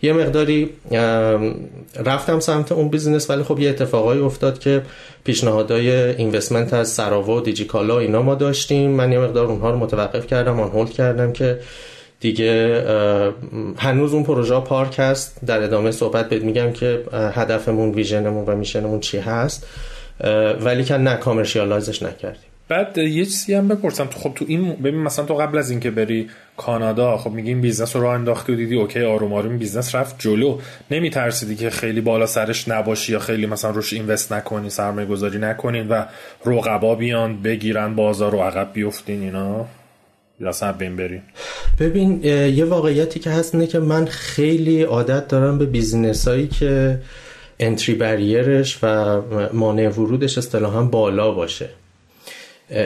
[0.01, 0.69] یه مقداری
[2.05, 4.81] رفتم سمت اون business ولی خب یه اتفاقایی افتاد که
[5.23, 8.91] پیشنهادهای investment از سراوا و دیجیکالا اینا ما داشتیم.
[8.91, 11.59] من یه مقدار اونها رو متوقف کردم on hold کردم که
[12.19, 12.83] دیگه
[13.77, 15.37] هنوز اون پروژه پارک هست.
[15.45, 19.67] در ادامه صحبت بهت میگم که هدفمون vision مون و mission مون چی هست.
[20.61, 22.51] ولی که نه commercialize ش نکردیم.
[22.69, 24.05] بعد یه چیزی هم بپرسم.
[24.05, 27.61] تو خب تو این ببین مثلا تو قبل از اینکه بری کانادا خب میگی این
[27.61, 30.59] business رو راه انداختی و دیدی OK آروم آروم business رفت جلو.
[30.91, 35.87] نمیترسیدی که خیلی بالا سرش نباشی یا خیلی مثلا روش invest نکنی سرمایه گذاری نکنین
[35.87, 36.05] و
[36.45, 39.65] رقبا بیان بگیرن بازار رو عقب بیفتین اینا.
[40.39, 41.21] از بین برین.
[41.79, 46.99] ببین یه واقعیتی که هست اینه که من خیلی عادت دارم به business هایی که
[47.61, 49.21] entry barrier ش و
[49.53, 51.69] مانع ورودش اصطلاحا بالا باشه.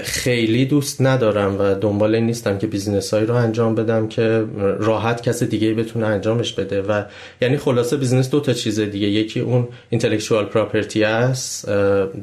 [0.03, 4.45] خیلی دوست ندارم و دنبال نیستم که business هایی رو انجام بدم که
[4.79, 6.81] راحت کس دیگه بتونه انجامش بده.
[6.81, 7.03] و
[7.41, 9.07] یعنی خلاصه business دو تا چیز دیگه.
[9.07, 11.65] یکی اون intellectual property است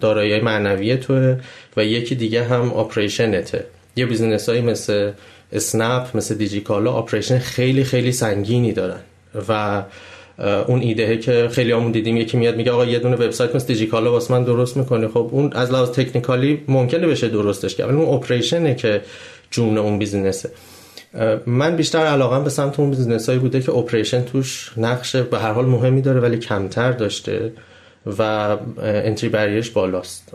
[0.01, 1.37] دارایی معنوی توئه
[1.77, 3.65] و یکی دیگه هم operation ته
[3.97, 5.11] یه business هایی مثل
[5.53, 9.01] اسنپ مثل دیجیکالا operation خیلی خیلی سنگینی دارن.
[9.49, 9.83] و
[10.39, 14.13] اون ایده که خیلی همون دیدیم یکی میاد میگه آقا یه دونه وبسایت مثل دیجیکالا
[14.13, 18.15] واسه من درست می‌کنه خب اون از لحاظ technical ی ممکنه بشه درستش کرد اون
[18.15, 19.01] operation ه که
[19.51, 20.51] جون اون business ه.
[21.47, 25.53] من بیشتر علاقم به سمت اون business هایی بوده که operation توش نقش به هر
[25.53, 27.53] حال مهمی داره ولی کمتر داشته
[28.19, 28.23] و
[28.83, 30.33] entry barrier ش بالاست.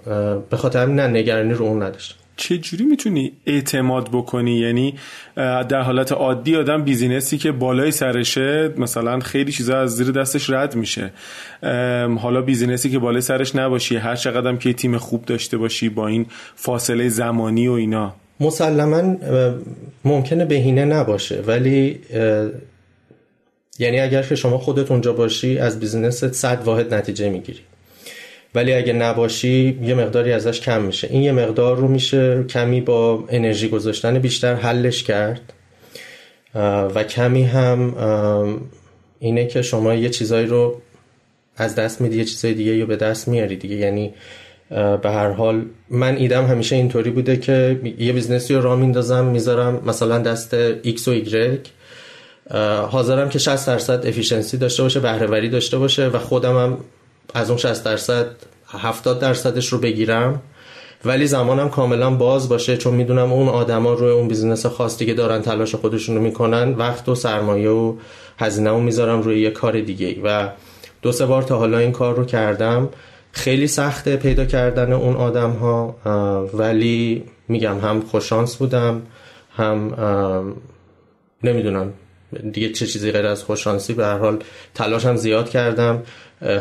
[0.49, 2.15] به خاطر نه نگرانی رو اون نداشتم.
[2.37, 4.93] چجوری می‌تونی اعتماد بکنی؟ یعنی
[5.35, 10.49] در حالت عادی آدم business ی که بالای سرشه مثلا خیلی چیزا از زیر دستش
[10.49, 11.11] رد میشه.
[12.19, 16.07] حالا business ی که بالای سرش نباشی هر چقدر که تیم خوب داشته باشی با
[16.07, 16.25] این
[16.55, 18.15] فاصله زمانی و اینا.
[18.39, 19.15] مسلما
[20.05, 21.99] ممکنه بهینه نباشه ولی
[23.79, 27.59] یعنی اگر که شما خودت اونجا باشی از business ت صد واحد نتیجه می‌گیری.
[28.55, 31.07] ولی اگه نباشی یه مقداری ازش کم میشه.
[31.11, 35.53] این یه مقدار رو میشه کمی با انرژی گذاشتن بیشتر حلش کرد.
[36.95, 37.93] و کمی هم
[39.19, 40.81] اینه که شما یه چیزایی رو
[41.57, 43.75] از دست میدی یه چیزای دیگه رو به دست میاری دیگه.
[43.75, 44.13] یعنی
[44.69, 49.25] به هر حال من ایدم همیشه اینطوری بوده که یه business ی رو راه میندازم
[49.25, 51.57] می‌ذارم مثلا دست X و Y.
[52.91, 56.77] حاضرم که 60 درصد efficiency داشته باشه بهرهوری داشته باشه و خودم هم
[57.33, 58.27] از اون 60 درصد
[58.67, 60.41] 70 درصدش رو بگیرم.
[61.05, 65.41] ولی زمانم کاملا باز باشه چون می‌دونم اون آدما روی اون business خاص دیگه دارن
[65.41, 67.95] تلاش خودشون رو می‌کنن وقت و سرمایه و
[68.39, 70.49] هزینه رو می‌ذارم روی یه کار دیگه و
[71.01, 72.89] دو سه بار تا حالا این کار رو کردم.
[73.31, 75.95] خیلی سخته پیدا کردن اون آدم ها
[76.53, 79.01] ولی میگم هم خوششانس بودم
[79.55, 79.93] هم
[81.43, 81.93] نمی‌دونم
[82.51, 84.39] دیگه چه چیزی غیر از خوششانسی به هر حال
[84.75, 86.03] تلاشم زیاد کردم.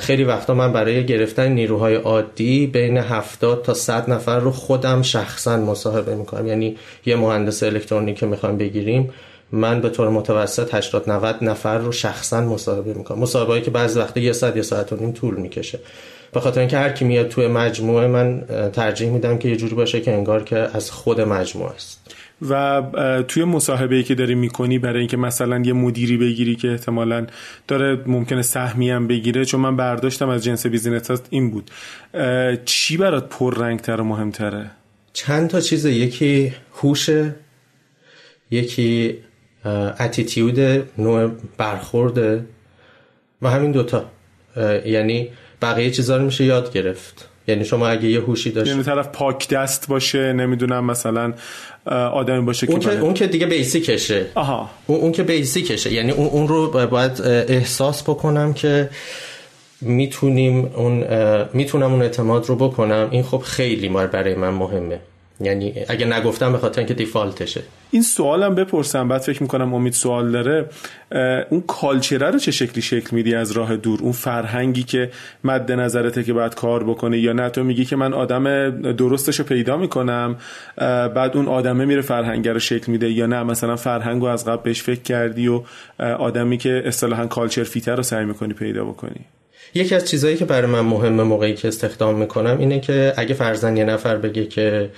[0.00, 5.56] خیلی وقتا من برای گرفتن نیروهای عادی بین 70 تا 100 نفر رو خودم شخصا
[5.56, 6.46] مصاحبه می‌کنم.
[6.46, 9.10] یعنی یه مهندس الکترونیک که می‌خوایم بگیریم
[9.52, 13.18] من به طور متوسط 80 90 نفر رو شخصا مصاحبه می‌کنم.
[13.18, 15.78] مصاحبه که بعضی وقتا یه ساعت یه ساعت و نیم طول می‌کشه.
[16.32, 20.00] به خاطر اینکه هر کی میاد توی مجموعه من ترجیح میدم که یه جوری باشه
[20.00, 22.15] که انگار که از خود مجموعه است.
[22.43, 22.82] و
[23.28, 27.26] توی مصاحبه ای که داری می‌کنی برای اینکه مثلا یه مدیری بگیری که احتمالا
[27.68, 31.70] داره ممکنه سهمی هم بگیره چون من برداشتم از جنس بیزینس هست این بود.
[32.64, 34.70] چی برات پررنگتر و مهمتره؟
[35.12, 37.11] چند تا چیز یکی هوش
[38.51, 39.18] یکی
[39.99, 40.61] اتیتیود
[40.99, 42.47] نوع برخورده
[43.43, 44.11] و همین دوتا.
[44.87, 45.28] یعنی
[45.62, 47.28] بقیه چیزا رو میشه یاد گرفت.
[47.49, 51.34] یعنی شما اگه یه هوشی داشت یعنی طرف پاک دست باشه نمی‌دونم مثلا
[52.12, 54.26] آدمی باشه اون که اون که دیگه بیسیکشه.
[54.34, 54.70] آها.
[54.86, 55.92] اون, اون که بیسیکشه.
[55.92, 58.90] یعنی اون, اون رو باید احساس بکنم که
[59.80, 61.05] می‌تونیم اون
[61.53, 63.09] می‌تونم اون اعتماد رو بکنم.
[63.11, 65.01] این خب خیلی مار برای من مهمه.
[65.41, 67.62] یعنی اگه نگفتم به خاطر اینکه دیفالتشه.
[67.91, 70.66] این سوالم بپرسم بعد فکر می‌کنم امید سوال داره.
[71.51, 75.11] اون کالچره رو چه شکلی شکل میدی از راه دور؟ اون فرهنگی که
[75.45, 79.45] مد نظرته که باید کار بکنه یا نه؟ تو میگی که من آدم درستش رو
[79.45, 80.37] پیدا می‌کنم
[81.14, 84.62] بعد اون آدمه میره فرهنگ رو شکل میده یا نه؟ مثلا فرهنگ رو از قبل
[84.62, 85.62] بهش فکر کردی و
[85.99, 89.20] آدمی که اصطلاحا کالچر فیتر رو سعی می‌کنی پیدا بکنی.
[89.74, 93.76] یکی از چیزهایی که برای من مهمه موقعی که استخدام می‌کنم اینه که اگه فرزن
[93.76, 94.91] یه نفر بگه که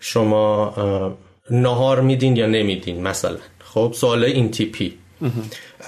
[0.00, 1.16] شما
[1.50, 3.36] نهار میدین یا نمیدین مثلا.
[3.64, 4.92] خب سوال این تیپی.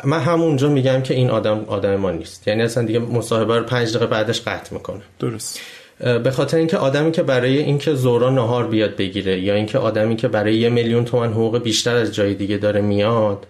[0.05, 2.49] من همونجا میگم که این آدم آدم ما نیست.
[2.49, 5.03] یعنی اصلا دیگه مصاحبه رو پنج دقیقه بعدش قطع می‌کنه.
[5.19, 5.61] درست.
[5.99, 10.29] به خاطر اینکه آدمی که برای اینکه زورا نهار بیاد بگیره یا اینکه آدمی که
[10.29, 13.47] برای یه میلیون تومن حقوق بیشتر از جای دیگه داره میاد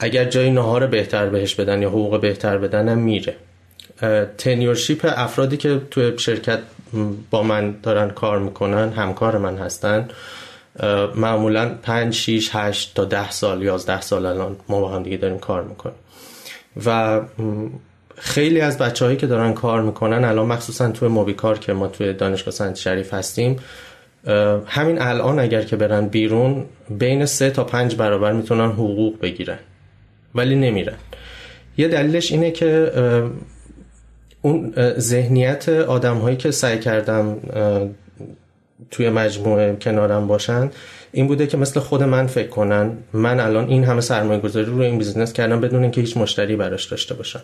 [0.00, 3.36] اگر جای نهار بهتر بهش بدن یا حقوق بهتر بدن هم میره
[4.38, 6.58] تنیورشیپ افرادی که توی شرکت
[7.30, 10.08] با من دارن کار می‌کنن همکار من هستن.
[11.14, 15.38] معمولا 5 6 8 تا 10 سال 11 سال الان ما با هم دیگه داریم
[15.38, 15.96] کار می‌کنیم.
[16.86, 17.20] و
[18.16, 22.54] خیلی از بچههایی که دارن کار می‌کنن الان مخصوصا توی موبیکار که ما توی دانشگاه
[22.54, 23.56] سنت شریف هستیم
[24.66, 29.58] همین الان اگر که برن بیرون بین سه تا پنج برابر می‌تونن حقوق بگیرن.
[30.34, 30.96] ولی نمیرن.
[31.76, 32.92] یه دلیلش اینه که
[34.44, 37.36] اون ذهنیت آدم هایی که سعی کردم
[38.90, 40.70] توی مجموعه کنارم باشن
[41.12, 44.80] این بوده که مثل خود من فکر کنن من الان این همه سرمایه گذاری رو
[44.80, 47.42] این business کردم بدون اینکه هیچ مشتری براش داشته باشم.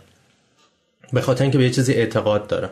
[1.12, 2.70] به خاطر اینکه به یه چیزی اعتقاد دارم.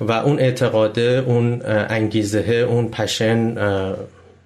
[0.00, 3.54] و اون اعتقاده اون انگیزه اون passion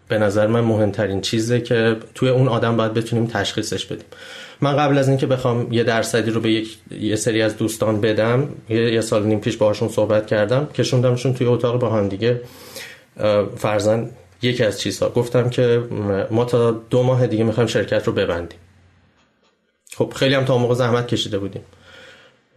[0.09, 4.07] به نظر من مهمترین چیزه که توی اون آدم باید بتونیم تشخیصش بدیم.
[4.61, 8.48] من قبل از اینکه بخوام یه درصدی رو به یک یه سری از دوستان بدم
[8.68, 12.40] یه, یه سال نیم پیش باهاشون صحبت کردم کشوندمشون توی اتاق با هم دیگه
[13.56, 14.11] فرزن
[14.42, 15.08] یکی از چیزها.
[15.08, 15.82] گفتم که
[16.30, 18.58] ما تا دو ماه دیگه می‌خوایم شرکت رو ببندیم.
[19.96, 21.62] خب خیلی هم تا موقع زحمت کشیده بودیم.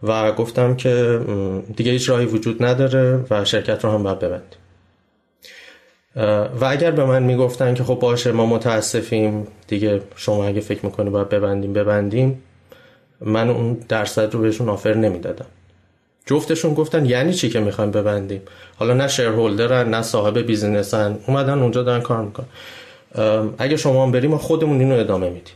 [0.02, 1.20] و گفتم که
[1.76, 4.58] دیگه هیچ راهی وجود نداره و شرکت رو هم باید ببندیم.
[6.60, 11.10] و اگر به من می‌گفتن که خب باشه ما متاسفیم دیگه شما اگه فکر می‌کنی
[11.10, 12.42] باید ببندیم ببندیم
[13.20, 15.46] من اون درصد رو بهشون آفر نمی‌دادم.
[16.26, 18.42] جفتشون گفتن یعنی چی که می‌خوایم ببندیم؟
[18.76, 22.46] حالا نه شیرهولدرن نه صاحب بیزینسن اومدن اونجا دارن کار می‌کنن.
[23.58, 25.54] اگه شما هم بریم ما خودمون اینو ادامه میدیم.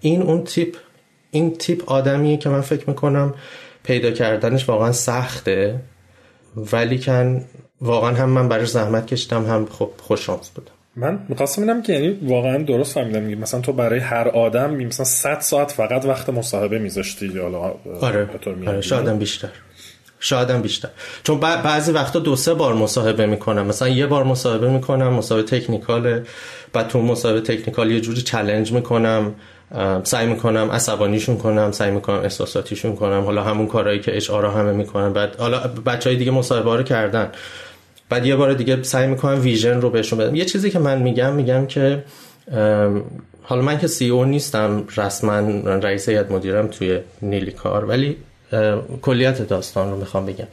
[0.00, 0.76] این اون تیپ
[1.30, 3.34] این تیپ آدمیه که من فکر می‌کنم
[3.84, 5.80] پیدا کردنش واقعا سخته
[6.72, 7.44] ولی کن
[7.82, 10.72] واقعا هم من برای زحمت کشیدم هم خب خوش شانس بودم.
[10.96, 15.04] من می‌خواستم ببینم که یعنی واقعا درست فهمیدم میگم مثلا تو برای هر آدم مثلا
[15.04, 17.58] 100 ساعت فقط وقت مصاحبه میذاشتی یا حالا
[18.00, 18.28] آره,
[18.66, 19.48] آره شایدم بیشتر.
[20.20, 20.88] شایدم بیشتر.
[21.22, 23.66] چون بعضی وقتا دو سه بار مصاحبه می‌کنم.
[23.66, 26.20] مثلا یه بار مصاحبه می‌کنم مصاحبه تکنیکال
[26.72, 29.34] بعد تو مصاحبه تکنیکال یه جوری چلنج می‌کنم
[30.04, 33.24] سعی می‌کنم عصبانیشون کنم سعی می‌کنم احساساتیشون کنم.
[33.24, 35.12] حالا همون کارهایی که اچ همه می‌کنن.
[35.12, 37.32] بعد حالا بچه های دیگه مصاحبه رو کردن.
[38.12, 40.34] بعد یه بار دیگه سعی می‌کنم vision رو بهشون بدم.
[40.34, 42.04] یه چیزی که من میگم میگم که
[43.42, 45.38] حالا من که CEO نیستم رسما
[45.78, 48.16] رئیس هیئت مدیرم توی نیلی کار ولی
[49.02, 50.46] کلیت داستان رو می‌خوام بگم.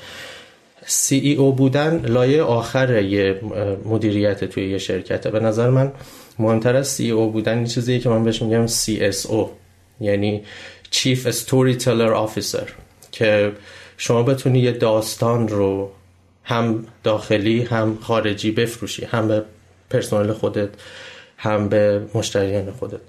[0.86, 3.39] CEO بودن لایه آخر یه
[3.86, 5.32] مدیریت توی یه شرکته.
[5.32, 5.91] به نظر من
[6.39, 9.50] مهمتر از CEO بودن این چیزیه که من بهش میگم CIO
[10.01, 10.43] یعنی
[10.91, 12.68] چیف ستوری تلر آفیسر
[13.12, 13.51] که
[13.97, 15.91] شما بتونی یه داستان رو
[16.50, 19.43] هم داخلی هم خارجی بفروشی هم به
[19.89, 20.70] پرسنل خودت
[21.38, 23.00] هم به مشتریان خودت.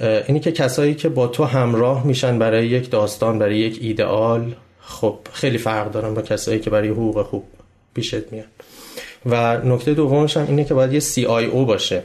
[0.00, 5.18] اینی که کسایی که با تو همراه میشن برای یک داستان برای یک ایدئال خب
[5.32, 7.44] خیلی فرق دارن با کسایی که برای حقوق خوب
[7.94, 8.46] پیشت میان.
[9.26, 12.02] و نکته دومش هم اینه که باید یه CIO باشه.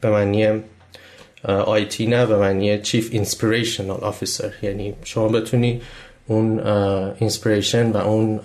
[0.00, 0.62] به معنی
[1.44, 5.80] IT نه به معنی chief inspirational officer یعنی شما بتونی
[6.26, 6.60] اون
[7.18, 8.40] inspiration و اون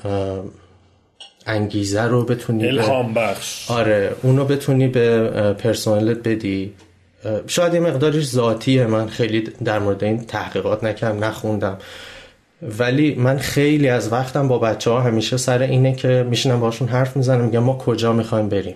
[1.48, 3.72] انگیزه رو بتونی الهام بخش.
[3.72, 6.74] آره اونو بتونی به پرسنلت بدی.
[7.48, 11.78] شاید یه مقدارش ذاتیه من خیلی در مورد این تحقیقات نکردم نخوندم.
[12.80, 17.18] ولی من خیلی از وقتم با بچه ها همیشه سر اینه که میشینم باشون حرف
[17.18, 18.76] می‌زنم میگم ما کجا می‌خوایم بریم.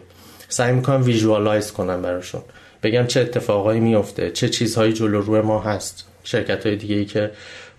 [0.49, 2.41] سعی می‌کنم visualize کنم براشون.
[2.83, 7.31] بگم چه اتفاقایی میفته چه چیزهایی جلو روی ما هست شرکت های دیگه ای که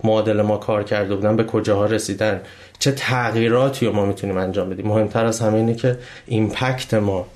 [0.03, 2.41] معادل ما کار کرده بودن به کجاها رسیدن؟
[2.79, 7.27] چه تغییراتی رو ما می‌تونیم انجام بدیم؟ مهمتر از همه اینه که impact ما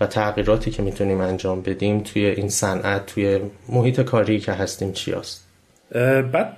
[0.00, 5.12] و تغییراتی که می‌تونیم انجام بدیم توی این صنعت توی محیط کاری که هستیم چی
[5.12, 5.44] هست
[6.32, 6.52] بعد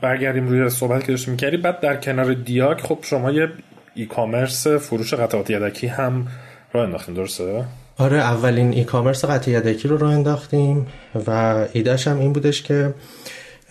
[0.00, 3.48] برگردیم روی صحبت که داشتیم می‌کردی بعد در کنار دیاگ خب شما یه
[3.94, 6.26] e-commerce فروش قطعات یدکی هم
[6.72, 7.64] راه انداختیم درسته؟
[7.98, 10.86] آره اولین e-commerce قطعه یدکی رو راه انداختیم
[11.26, 12.94] و ایدهش هم این بودش که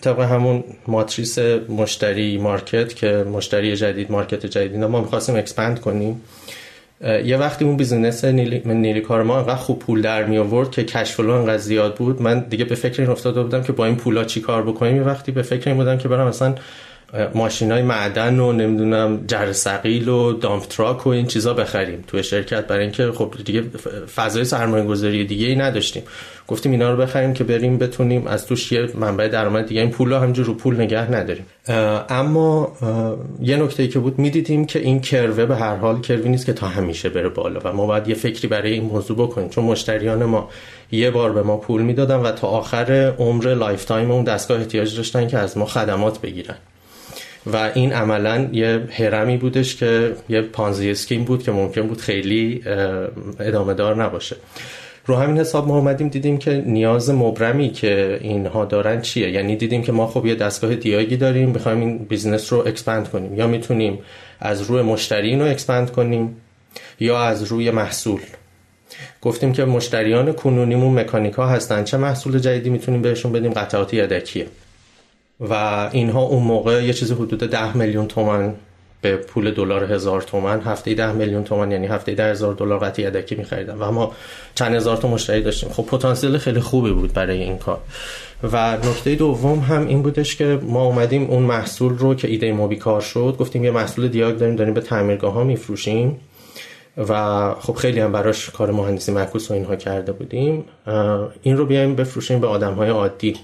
[0.00, 1.38] طبق همون ماتریس
[1.68, 6.20] مشتری market که مشتری جدید market جدید ما می‌خواستیم expand کنیم.
[7.24, 10.84] یه وقتی اون business نیلی, نیلی کار ما انقدر خوب پول در می آورد که
[10.84, 13.96] cash flow انقدر زیاد بود من دیگه به فکر این افتاده بودم که با این
[13.96, 14.96] پولا چی کار بکنیم.
[14.96, 16.54] یه وقتی به فکر این بودم که برم مثلا
[17.34, 22.66] ماشین های معدن و نمی‌دونم جرثقیل و dump truck و این چیزا بخریم توی شرکت
[22.66, 23.64] برای اینکه خب دیگه
[24.16, 26.02] فضای سرمایه گذاری دیگه ای نداشتیم.
[26.48, 29.80] گفتیم اینا رو بخریم که بریم بتونیم از توش یه منبع درآمد دیگه.
[29.80, 31.46] این پولا همینجور رو پول نگه نداریم.
[32.08, 32.72] اما
[33.42, 36.46] یه نکته که بود می‌دیدیم که این curve ه به هر حال curve ی نیست
[36.46, 39.48] که تا همیشه بره بالا و ما باید یه فکری برای این موضوع بکنیم.
[39.48, 40.50] چون مشتریان ما
[40.92, 45.28] یه بار به ما پول می‌دادن و تا آخر عمر lifetime اون دستگاه احتیاج داشتن
[45.28, 46.56] که از ما خدمات بگیرن.
[47.52, 52.62] و این عملا یه هرمی بودش که یه Ponzi scheme بود که ممکن بود خیلی
[53.40, 54.36] ادامه دار نباشه.
[55.06, 59.82] رو همین حساب ما اومدیم دیدیم که نیاز مبرمی که اینها دارن چیه؟ یعنی دیدیم
[59.82, 63.34] که ما خب یه دستگاه دیاگی داریم بخوایم این business رو expand کنیم.
[63.34, 63.98] یا می‌تونیم
[64.40, 66.36] از روی مشتری رو expand کنیم
[67.00, 68.20] یا از روی محصول.
[69.22, 71.84] گفتیم که مشتریان کنونیمون مکانیکا هستن.
[71.84, 74.46] چه محصول جدیدی می‌تونیم بهشون بدیم؟ قطعات یدکیه.
[75.40, 75.54] و
[75.92, 78.54] اینها اون موقع یه چیزی حدود ده میلیون تومن
[79.00, 83.04] به پول دلار هزار تومن هفته ده میلیون تومن یعنی هفته ده هزار دلار قطعی
[83.04, 83.78] یدکی میخریدن.
[83.78, 84.12] و ما
[84.54, 85.70] چند هزار تا مشتری داشتیم.
[85.70, 87.80] خب پتانسیل خیلی خوبی بود برای این کار.
[88.52, 92.76] و نکته دوم هم این بودش که ما اومدیم اون محصول رو که ایده موبی
[92.76, 96.20] کار شد گفتیم یه محصول دیاگ داریم داریم به تعمیرگاه ها میفروشیم.
[97.08, 100.64] و خب خیلی هم براش کار مهندسی معکوس و اینها کرده بودیم.
[101.42, 103.36] این رو بیایم بفروشیم به آدم های عادی.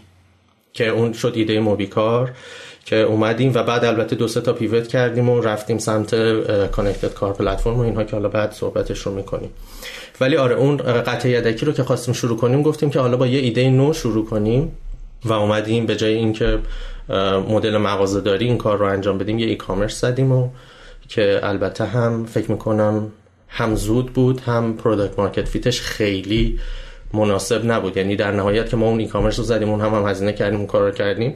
[0.74, 2.32] که اون شد ایده موبیکار
[2.84, 6.14] که اومدیم و بعد البته دو سه تا پیوت کردیم و رفتیم سمت
[6.70, 9.50] کانکتد کار پلتفرم و اینها که حالا بعد صحبتش رو می‌کنیم.
[10.20, 13.38] ولی آره اون قطع یدکی رو که خواستیم شروع کنیم گفتیم که حالا با یه
[13.38, 14.72] ایده نو شروع کنیم
[15.24, 16.58] و اومدیم به جای اینکه
[17.48, 20.48] مدل مغازه داری این کار رو انجام بدیم یه ای کامرس زدیم و
[21.08, 23.12] که البته هم فکر می‌کنم
[23.48, 26.58] هم زود بود هم product market fit ش خیلی
[27.14, 27.96] مناسب نبود.
[27.96, 30.66] یعنی در نهایت که ما اون e-commerce رو زدیم اون هم, هم هزینه کردیم اون
[30.66, 31.34] کار رو کردیم.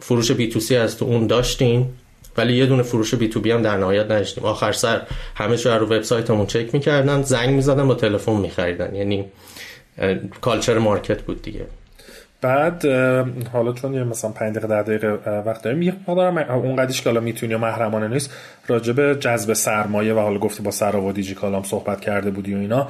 [0.00, 1.98] فروش B2C از تو اون داشتیم
[2.36, 4.44] ولی یه دونه فروش B2B هم در نهایت نداشتیم.
[4.44, 5.02] آخر سر
[5.34, 8.94] همه چیز رو وبسایتمون چک می‌کردن زنگ می‌زدن با تلفن میخریدن.
[8.94, 9.24] یعنی
[10.40, 11.66] culture market بود دیگه.
[12.42, 12.86] بعد
[13.52, 17.08] حالا چون یه مثلا 5 دقیقه 10 دقیقه وقت داریم یه مقدار اون قدیش که
[17.08, 18.30] حالا می‌تونی محرمانه نیست
[18.66, 22.54] راجع به جذب سرمایه و حالا گفتی با سراوا و دیجیکال هم صحبت کرده بودی
[22.54, 22.88] و اینا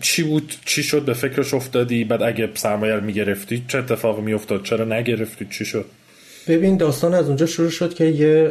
[0.00, 4.62] چی بود؟ چی شد؟ به فکرش افتادی؟ بعد اگه سرمایه رو می‌گرفتی چه اتفاقی میافتاد؟
[4.62, 5.84] چرا نگرفتی؟ چی شد؟
[6.48, 8.50] ببین داستان از اونجا شروع شد که یه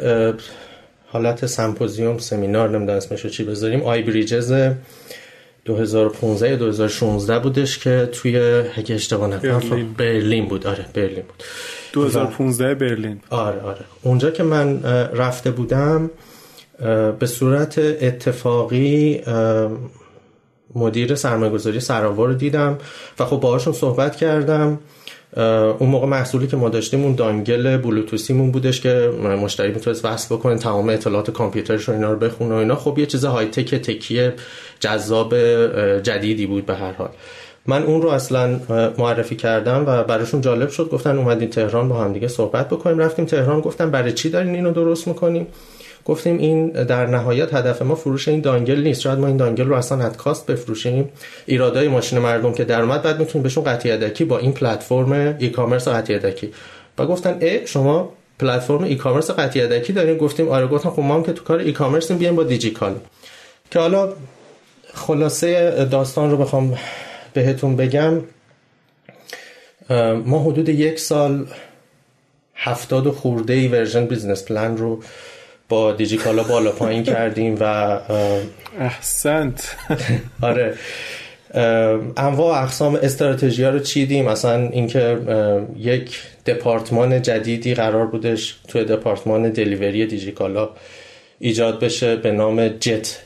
[1.08, 4.54] حالت سمپوزیوم سمینار نمی‌دونم اسمش چی بذاریم آی بریجز
[5.68, 8.38] 2015 یا 2016 بودش که توی
[8.76, 10.48] اگه اشتباه نکنم برلین.
[10.48, 10.68] بود.
[10.68, 11.44] آره برلین بود.
[11.94, 13.20] 2015 برلین.
[13.30, 13.80] آره آره.
[14.04, 16.10] اونجا که من رفته بودم
[17.20, 19.22] به صورت اتفاقی
[20.76, 22.78] مدیر سرمایه‌گذاری سراوا رو دیدم
[23.20, 24.80] و خب باهاشون صحبت کردم.
[25.80, 29.12] اون موقع محصولی که ما داشتیم اون دانگل بلوتوسیمون بودش که
[29.44, 32.76] مشتری می‌تونست وصل بکنه تمام اطلاعات کامپیوترش رو اینا رو بخونه و اینا.
[32.76, 34.34] خب یه چیز های تک تکیه
[34.80, 35.36] جذاب
[36.00, 37.10] جدیدی بود به هر حال.
[37.66, 38.60] من اون رو اصلا
[38.98, 40.90] معرفی کردم و براشون جالب شد.
[40.90, 43.00] گفتن اومدیم تهران با هم دیگه صحبت بکنیم.
[43.00, 45.48] رفتیم تهران گفتم برای چی دارین اینو درست می‌کنیم
[46.08, 49.02] گفتیم این در نهایت هدف ما فروش این دانگل نیست.
[49.02, 51.10] شاید ما این دانگل رو اصلا اد کاست بفروشیم.
[51.46, 55.88] ایرادای ماشین مردم که درآمد بعد می‌تونیم بهشون قطعی یدکی با این پلتفرم ای کامرس
[55.88, 56.52] قطعی یدکی
[56.98, 60.68] و گفتن ای شما پلتفرم ای کامرس قطعی یدکی دارین؟ گفتیم آره.
[60.68, 62.96] گفتم خب ما هم که تو کار ای کامرس بیایم با دیجیکال.
[63.72, 64.14] که حالا
[64.94, 66.78] خلاصه داستان رو بخوام
[67.34, 68.22] بهتون بگم.
[70.26, 71.46] ما حدود یک سال
[72.56, 75.00] هفتاد و خورده ای version business plan رو
[75.70, 78.00] با دیجیکالا بالا پایین کردیم و
[78.80, 79.76] احسنت.
[80.42, 80.76] آره.
[82.18, 85.18] انواع اقسام استراتژی ها رو چیدیم؟ اصلا اینکه
[85.78, 90.70] یک دپارتمان جدیدی قرار بودش توی دپارتمان delivery دیجیکالا
[91.40, 93.20] ایجاد بشه به نام جت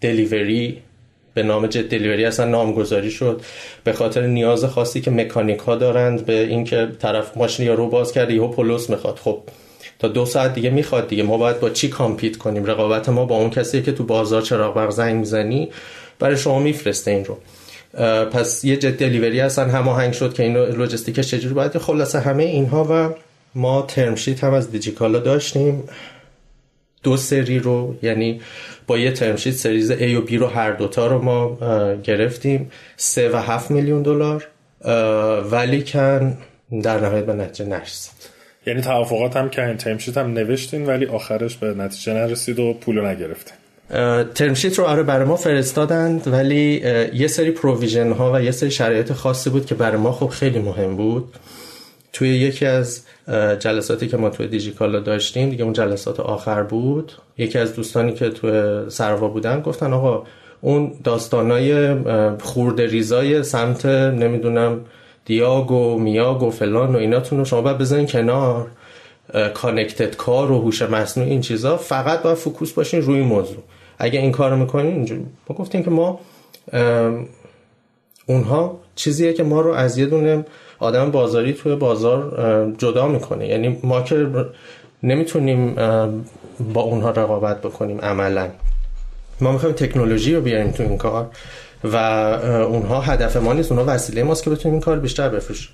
[0.00, 0.82] دلیوری.
[1.34, 3.40] به نام جت دلیوری اصلا نامگذاری شد.
[3.84, 8.12] به خاطر نیاز خاصی که مکانیک ها دارند به اینکه طرف ماشین یا رو باز
[8.12, 9.16] کرده یهو پولس می‌خواد.
[9.16, 9.42] خب
[9.98, 11.22] تا دو ساعت دیگه می‌خواد دیگه.
[11.22, 14.74] ما باید با چی کامپیت کنیم؟ رقابت ما با اون کسی که تو بازار چراغ
[14.74, 15.68] برق زنگ می‌زنی
[16.18, 17.38] برای شما میفرسته این رو.
[18.26, 22.86] پس یه جت دلیوری اصلا هماهنگ شد که این لوجستیکش چجوری باید خلاصه همه اینها
[22.90, 23.14] و
[23.54, 25.82] ما term sheet هم از دیجیکالا داشتیم.
[27.02, 28.40] دو سری رو یعنی
[28.86, 31.58] با یه term sheet series A و B رو هر دوتا رو ما
[32.04, 32.70] گرفتیم.
[32.96, 34.48] سه و هفت میلیون دلار.
[35.50, 36.38] ولی کن
[36.82, 38.31] در نهایت به نتیجه نرسید.
[38.66, 43.06] یعنی توافقات هم که term sheet هم نوشتین ولی آخرش به نتیجه نرسید و پولو
[43.06, 43.54] نگرفتین.
[44.34, 46.82] term sheet رو آره برای ما فرستادند ولی
[47.14, 50.58] یه سری provision ها و یه سری شرایط خاصی بود که برای ما خب خیلی
[50.58, 51.24] مهم بود.
[52.12, 53.02] توی یکی از
[53.58, 58.30] جلساتی که ما توی دیجیکالا داشتیم دیگه اون جلسات آخر بود یکی از دوستانی که
[58.30, 60.26] توی سروا بودن گفتن آقا
[60.60, 61.96] اون داستانای
[62.40, 64.80] خورد ریزای سمت نمی‌دونم
[65.24, 68.66] دیاگو میاگو فلان و ایناتون رو شما باید بزنین کنار.
[69.54, 71.76] connected car و هوش مصنوعی این چیزا.
[71.76, 73.62] فقط باید focus باشین روی موضوع.
[73.98, 75.26] اگه این کارو می‌کنین اینجوری.
[75.48, 76.20] ما گفتیم که ما
[78.26, 80.44] اونها چیزیه که ما رو از یه دونه
[80.78, 83.48] آدم بازاری توی بازار جدا می‌کنه.
[83.48, 84.26] یعنی ما که
[85.02, 85.74] نمی‌تونیم
[86.74, 88.48] با اونها رقابت بکنیم عملا.
[89.40, 91.26] ما می‌خوایم تکنولوژی رو بیاریم تو این کار.
[91.84, 95.70] و اونها هدف ما نیست اونها وسیله ماست که بتونیم این کار بیشتر بفروشیم.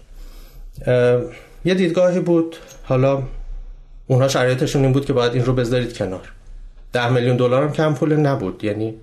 [1.64, 2.56] یه دیدگاهی بود.
[2.84, 3.22] حالا
[4.06, 6.32] اونها شرایطشون این بود که باید این رو بذارید کنار.
[6.92, 8.64] ده میلیون دلار هم کم پول نبود.
[8.64, 8.94] یعنی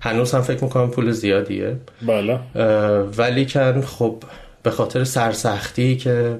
[0.00, 1.76] هنوز هم فکر می‌کنم پول زیادیه.
[2.06, 2.40] بالا
[3.16, 4.22] ولی کن خب
[4.62, 6.38] به خاطر سرسختی که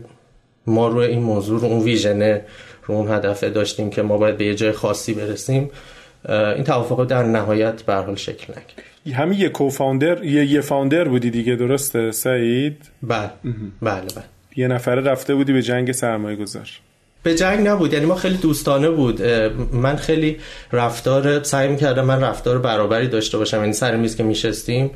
[0.67, 2.45] ما روی این موضوع رو اون ویژنه
[2.87, 5.71] رو اون هدفه داشتیم که ما باید به یه جای خاصی برسیم
[6.29, 8.90] این توافق در نهایت به حال شکل نگرفت.
[9.15, 13.31] همین یه کوفاندر یه یه فاوندر بودی دیگه درسته سعید؟ بله.
[13.83, 14.25] بله بله.
[14.57, 16.69] یه نفره رفته بودی به جنگ سرمایه گذار.
[17.23, 19.23] به جنگ نبود یعنی ما خیلی دوستانه بود.
[19.73, 20.37] من خیلی
[20.73, 24.91] رفتار سعی می‌کردم من رفتار برابری داشته باشم یعنی سر میز که میشستیم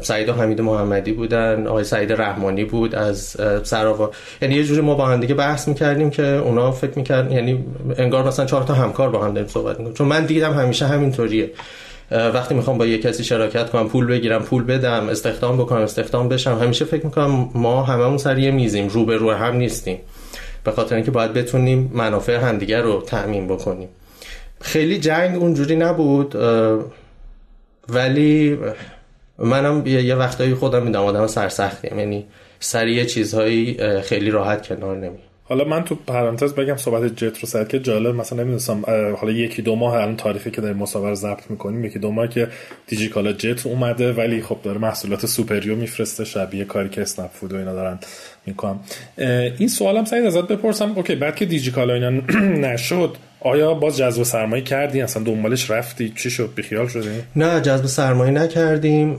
[0.00, 4.10] سعید و حمید محمدی بودن آقای سعید رحمانی بود از سراوا.
[4.42, 7.64] یعنی یه جوری ما با هم دیگه بحث می‌کردیم که اونا فکر می‌کردن یعنی
[7.98, 9.94] انگار مثلا چهار تا همکار با هم داریم صحبت می‌کنیم.
[9.94, 11.50] چون من دیدم همیشه همینطوریه.
[12.10, 16.58] وقتی می‌خوام با یه کسی شراکت کنم پول بگیرم پول بدم استخدام بکنم استخدام بشم
[16.62, 19.98] همیشه فکر می‌کنم ما هممون سر یه میزیم رو به رو هم نیستیم.
[20.64, 23.88] به خاطر اینکه باید بتونیم منافع همدیگر رو تأمین بکنیم.
[24.60, 26.36] خیلی جنگ اونجوری نبود
[27.88, 28.58] ولی
[29.38, 32.26] منم یه وقتایی خودم میدم آدم سرسختیم یعنی
[32.60, 35.18] سریع چیزهایی خیلی راحت کنار نمی
[35.48, 38.82] حالا من تو پرانتز بگم صحبت جت رو سر که جالب مثلا نمی‌دونستم
[39.16, 42.48] حالا یکی دو ماه الان تاریخی که داریم مسابقه ضبط می‌کنیم یکی دو ماه که
[42.86, 47.56] دیجیکالا جت اومده ولی خب داره محصولات سوپریو میفرسته شبیه کاری که اسنپ فود و
[47.56, 47.98] اینا دارن
[48.46, 48.80] می‌کنم
[49.58, 50.92] این سوالم سعید ازت بپرسم.
[50.96, 52.10] اوکی بعد که دیجیکالا اینا
[52.68, 57.86] نشد آیا باز جذب سرمایه کردی؟ اصلا دنبالش رفتی؟ چی شد؟ بیخیال شدی؟ نه جذب
[57.86, 59.18] سرمایه نکردیم.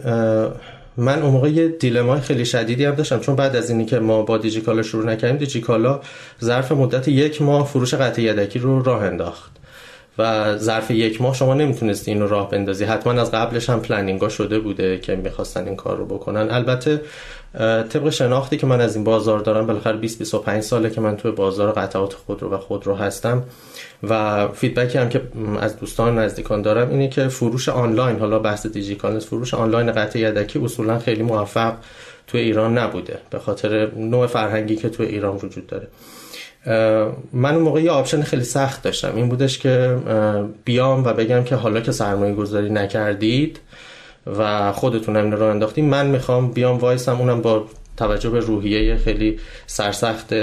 [0.99, 4.21] من اون موقع یه دیلمای خیلی شدیدی هم داشتم چون بعد از اینی که ما
[4.21, 6.01] با دیجیکالا شروع نکردیم دیجیکالا
[6.43, 9.51] ظرف مدت یک ماه فروش قطع یدکی رو راه انداخت
[10.17, 12.83] و ظرف یک ماه شما نمی‌تونستی اینو راه بندازی.
[12.83, 16.51] حتما از قبلش هم پلنینگا شده بوده که می‌خواستن این کار رو بکنن.
[16.51, 17.01] البته
[17.53, 21.31] طبق شناختی که من از این بازار دارم بالاخره 20 25 ساله که من توی
[21.31, 23.43] بازار قطعات خودرو و خودرو هستم
[24.03, 25.21] و فیدبکی هم که
[25.59, 30.59] از دوستان نزدیکان دارم اینه که فروش آنلاین حالا بحث دیجیکال فروش آنلاین قطع یدکی
[30.59, 31.73] اصولا خیلی موفق
[32.27, 35.87] توی ایران نبوده به خاطر نوع فرهنگی که توی ایران وجود داره.
[37.33, 39.97] من اون موقع یه آپشن خیلی سخت داشتم این بودش که
[40.65, 43.59] بیام و بگم که حالا که سرمایه گذاری نکردید
[44.27, 47.19] و خودتون هم رو انداختیم من می‌خوام بیام وایسم.
[47.19, 47.65] اونم با
[47.97, 50.33] توجه به روحیه خیلی سرسخت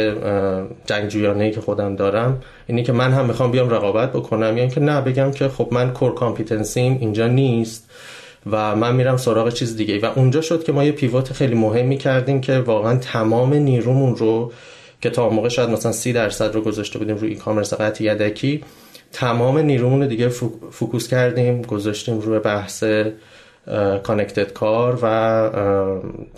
[0.86, 2.42] جنگجویانه که خودم دارم.
[2.66, 4.58] اینی که من هم می‌خوام بیام رقابت بکنم.
[4.58, 7.90] یعنی که نه بگم که خب من کور کامپیتنسیم اینجا نیست.
[8.50, 11.96] و من میرم سراغ چیز دیگه و اونجا شد که ما یه پیوت خیلی مهمی
[11.96, 14.52] کردیم که واقعا تمام نیرومون رو
[15.00, 18.64] که تا موقع شاید مثلا سی درصد رو گذاشته بودیم روی ای کامرس قطع یدکی
[19.12, 20.28] تمام نیرومون رو دیگه
[20.70, 22.84] فوکوس کردیم گذاشتیم روی بحث
[24.02, 25.50] کانکتد کار و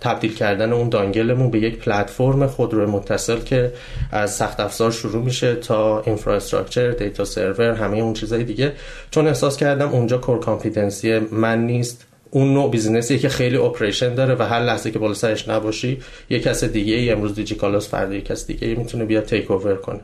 [0.00, 3.72] تبدیل کردن اون دانگلمون به یک پلتفرم خودرو متصل که
[4.12, 8.72] از سخت افزار شروع میشه تا اینفراستراکچر دیتا سرور همه اون چیزهای دیگه.
[9.10, 12.04] چون احساس کردم اونجا کور کامپیتنسی من نیست.
[12.30, 16.00] اون نوع بیزینسی که خیلی اپریشن داره و هر لحظه که بالا سرش نباشی
[16.30, 19.74] یک کس دیگه ای امروز دیجیکالاس فردا یک کس دیگه ای می‌تونه بیاد تیک اوور
[19.74, 20.00] کنه.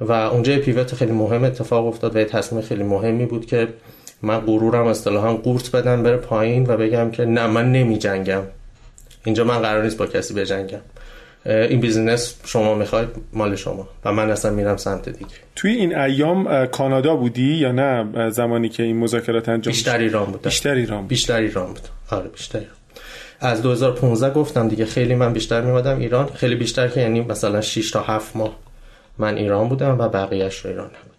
[0.00, 3.68] و اونجا پیوت خیلی مهم اتفاق افتاد و یه تصمیم خیلی مهمی بود که
[4.24, 8.42] من غرورم اصطلاحا قورت بدم بره پایین و بگم که نه من نمی جنگم
[9.24, 10.80] اینجا من قرار نیست با کسی بجنگم.
[11.46, 13.88] این بیزینس شما می‌خواید مال شما.
[14.04, 15.30] و من اصلا میرم سمت دیگه.
[15.56, 20.42] توی این ایام کانادا بودی یا نه؟ زمانی که این مذاکرات انجام بیشتر ایران بود.
[20.42, 21.08] بیشتر ایران بود.
[21.08, 21.88] بیشتر ایران بود.
[22.10, 22.60] آره بیشتر
[23.40, 26.26] از 2015 گفتم دیگه خیلی من بیشتر میمادم ایران.
[26.26, 28.56] خیلی بیشتر که یعنی مثلا 6 تا 7 ماه
[29.18, 31.13] من ایران بودم و بقیهش رو ایران نبود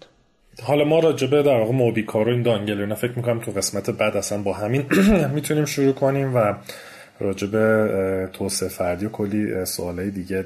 [0.64, 4.18] حالا ما راجبه در واقع موبیکار و این دانگل اینا فکر می‌کنم تو قسمت بعد
[4.18, 4.86] اصلا با همین
[5.36, 6.54] می‌تونیم شروع کنیم و
[7.20, 10.46] راجع به توسعه فردی و کلی سوالای دیگه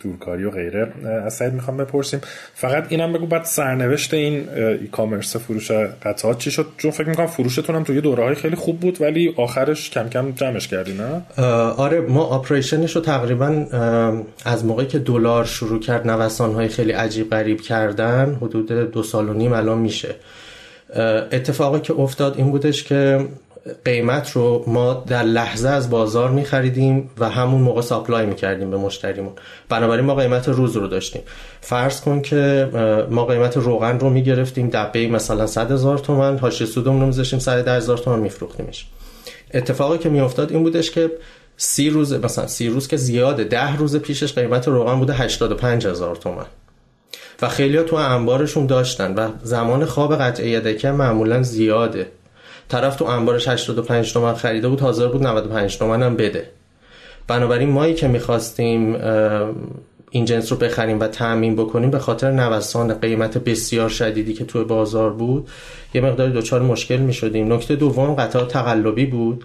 [0.00, 0.92] دورکاری و غیره
[1.24, 2.20] از سعید می‌خوام بپرسیم.
[2.54, 7.26] فقط اینم بگو بعد سرنوشت این ای کامرس فروش قطعات چی شد؟ چون فکر می‌کنم
[7.26, 11.42] فروشتون هم توی دوره های خیلی خوب بود ولی آخرش کم کم جمعش کردی نه؟
[11.70, 13.48] آره ما آپریشنش رو تقریبا
[14.44, 19.28] از موقعی که دلار شروع کرد نوسان های خیلی عجیب غریب کردن حدود دو سال
[19.28, 20.14] و نیم الان میشه.
[21.32, 23.26] اتفاقی که افتاد این بودش که
[23.84, 28.70] قیمت رو ما در لحظه از بازار می خریدیم و همون موقع ساپلای می کردیم
[28.70, 29.32] به مشتریمون.
[29.68, 31.22] بنابراین ما قیمت روز رو داشتیم.
[31.60, 32.68] فرض کن که
[33.10, 37.12] ما قیمت روغن رو می گرفتیم دبه مثلا 100 هزار تومن هاشه سودمون رو می
[37.12, 38.86] زشتیم 110 هزار تومن می فروختیمش
[39.54, 41.10] اتفاقی که می افتاد این بودش که
[41.56, 46.16] سی روز مثلا سی روز که زیاده ده روز پیشش قیمت روغن بوده 85 هزار
[46.16, 46.46] تومن.
[47.42, 52.06] و خیلی ها تو انبارشون داشتن و زمان خواب قطعه دکه معمولا زیاده.
[52.68, 56.50] طرف تو انبارش 85 تومن خریده بود حاضر بود 95 تومن هم بده.
[57.26, 58.96] بنابراین مایی که می‌خواستیم
[60.10, 64.64] این جنس رو بخریم و تأمین بکنیم به خاطر نوسان قیمت بسیار شدیدی که توی
[64.64, 65.48] بازار بود
[65.94, 67.52] یه مقدار دچار مشکل می‌شدیم.
[67.52, 69.44] نکته دوم قطار تقلبی بود.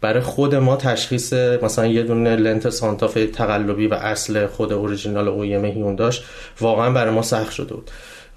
[0.00, 5.64] برای خود ما تشخیص مثلا یه دونه لنت سانتافه تقلبی و اصل خود اوریجینال اویم
[5.64, 6.24] هیون داشت
[6.60, 7.90] واقعا برای ما سخت شده بود.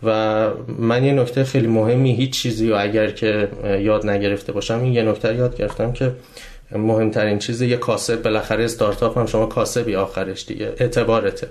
[0.04, 3.50] و من یه نکته خیلی مهمی هیچ چیزی و اگر که
[3.82, 6.12] یاد نگرفته باشم این یه نکته یاد گرفتم که
[6.72, 11.48] مهمترین چیز یه کاسب بالاخره استارتاپ هم شما کاسبی آخرش دیگه اعتبارته.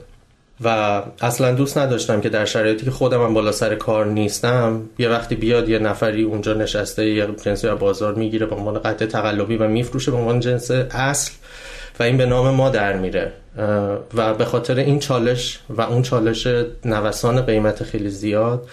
[0.64, 5.08] و اصلا دوست نداشتم که در شرایطی که خودم هم بالا سر کار نیستم یه
[5.08, 9.68] وقتی بیاد یه نفری اونجا نشسته یه جنسی بازار می‌گیره به عنوان قطع تقلبی و
[9.68, 11.32] میفروشه به عنوان جنس اصل.
[12.00, 13.32] و این به نام ما در میره.
[14.14, 16.46] و به خاطر این چالش و اون چالش
[16.84, 18.68] نوسان قیمت خیلی زیاد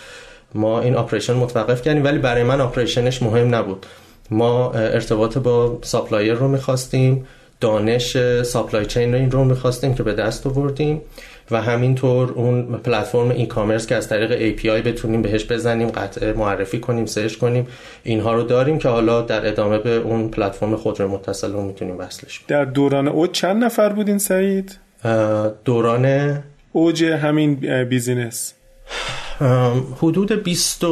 [0.56, 3.86] ما این آپریشن متوقف کردیم ولی برای من آپریشنش مهم نبود.
[4.32, 7.28] ما ارتباط با ساپلایر رو می‌خواستیم
[7.60, 11.02] دانش ساپلای چین رو این رو می‌خواستیم که به دست آوردیم.
[11.54, 16.80] و همینطور اون پلتفرم ای کامرس که از طریق API بتونیم بهش بزنیم قطعه معرفی
[16.80, 17.68] کنیم سرچ کنیم
[18.04, 21.98] اینها رو داریم که حالا در ادامه به اون پلتفرم خود رو متصل رو می‌تونیم
[21.98, 24.78] وصلش در دوران او چند نفر بودین سعید؟
[25.66, 26.38] دوران
[26.72, 28.54] اوج همین بیزینس.
[30.02, 30.84] حدود 20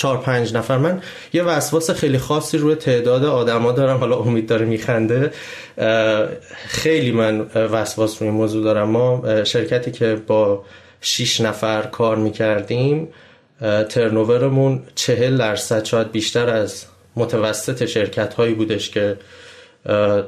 [0.00, 0.78] چهار پنج نفر.
[0.78, 5.30] من یه وسواس خیلی خاصی روی تعداد آدما دارم حالا امید داره میخنده.
[6.66, 8.88] خیلی من وسواس روی موضوع دارم.
[8.88, 10.64] ما شرکتی که با
[11.00, 13.08] 6 نفر کار می‌کردیم
[13.88, 16.84] ترنوورمون چهل درصد شاید بیشتر از
[17.16, 19.16] متوسط شرکت هایی بودش که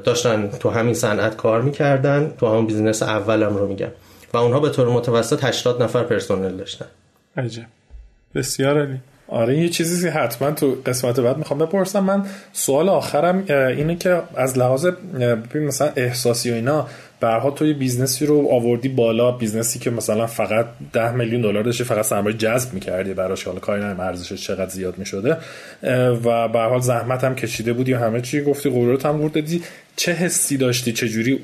[0.03, 2.33] داشتن تو همین صنعت کار می‌کردن.
[2.39, 3.91] تو همون بیزینس اولم رو میگم.
[4.33, 6.85] و اونها به طور متوسط 80 نفر پرسنل داشتن.
[7.37, 7.65] عجب.
[8.35, 8.99] بسیار علی
[9.33, 11.99] آره یه چیزی حتما تو قسمت بعد می‌خوام بپرسم.
[11.99, 14.87] من سوال آخرم اینه که از لحاظ
[15.55, 16.87] مثلا احساسی و اینا
[17.19, 22.05] برها تو بیزنسی رو آوردی بالا بیزنسی که مثلا فقط ده میلیون دلار داشتی فقط
[22.05, 25.37] سرمایه جذب می‌کردی براش حالا کاری نمیم ارزشش چقدر زیاد می‌شده.
[26.23, 29.61] و به حال زحمت هم کشیده بودی و همه چی گفتی غرورت هم دادی
[29.95, 31.39] چه حسی داشتی؟ چه جوری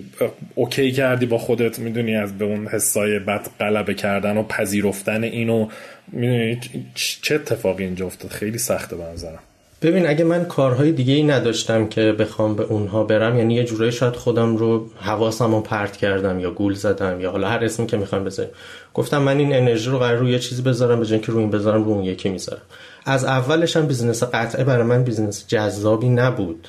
[0.55, 5.67] اوکی کردی با خودت؟ می‌دونی از به اون حسای بد غلبه کردن و پذیرفتن اینو
[6.11, 6.59] می‌دونی
[6.95, 9.39] چه اتفاقی اینجا افتاد؟ خیلی سخته به نظرم.
[9.81, 13.91] ببین اگه من کارهای دیگه ای نداشتم که بخوام به اونها برم یعنی یه جورایی
[13.91, 17.97] شاید خودم رو حواسم رو پرت کردم یا گول زدم یا حالا هر اسمی که
[17.97, 18.51] می‌خوام بذاریم.
[18.93, 21.51] گفتم من این انرژی رو قرار روی یه چیزی بذارم به جای که روی این
[21.51, 22.61] بذارم رو اون یکی می‌ذارم.
[23.05, 26.67] از اولش هم بیزنس قطعه برای من بیزنس جذابی نبود.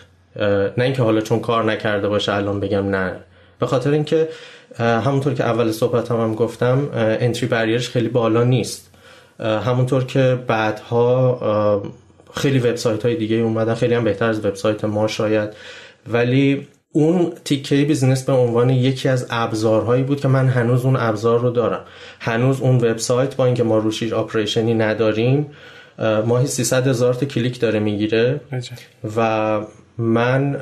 [0.77, 3.17] نه اینکه حالا چون کار نکرده باشه الان بگم نه.
[3.59, 4.29] به خاطر اینکه
[4.79, 8.90] همونطور که اول صحبت هم, هم گفتم انتری بریرش خیلی بالا نیست.
[9.41, 11.83] همونطور که بعدها
[12.35, 15.51] خیلی وبسایت های دیگه اومدن خیلی هم بهتر از وبسایت ما شاید.
[16.09, 21.41] ولی اون تیکه بیزنس به عنوان یکی از ابزارهایی بود که من هنوز اون ابزار
[21.41, 21.81] رو دارم.
[22.21, 25.47] هنوز اون وبسایت با اینکه ما روشیش آپریشنی نداریم
[26.27, 28.41] ماهی 300 هزار تا کلیک داره می‌گیره.
[29.17, 29.61] و
[29.99, 30.57] من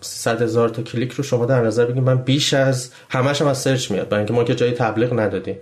[0.00, 3.58] 300 هزار تا کلیک رو شما در نظر بگیم من بیش از همش هم از
[3.58, 5.56] سرچ میاد برای اینکه ما که جای تبلیغ ندادیم.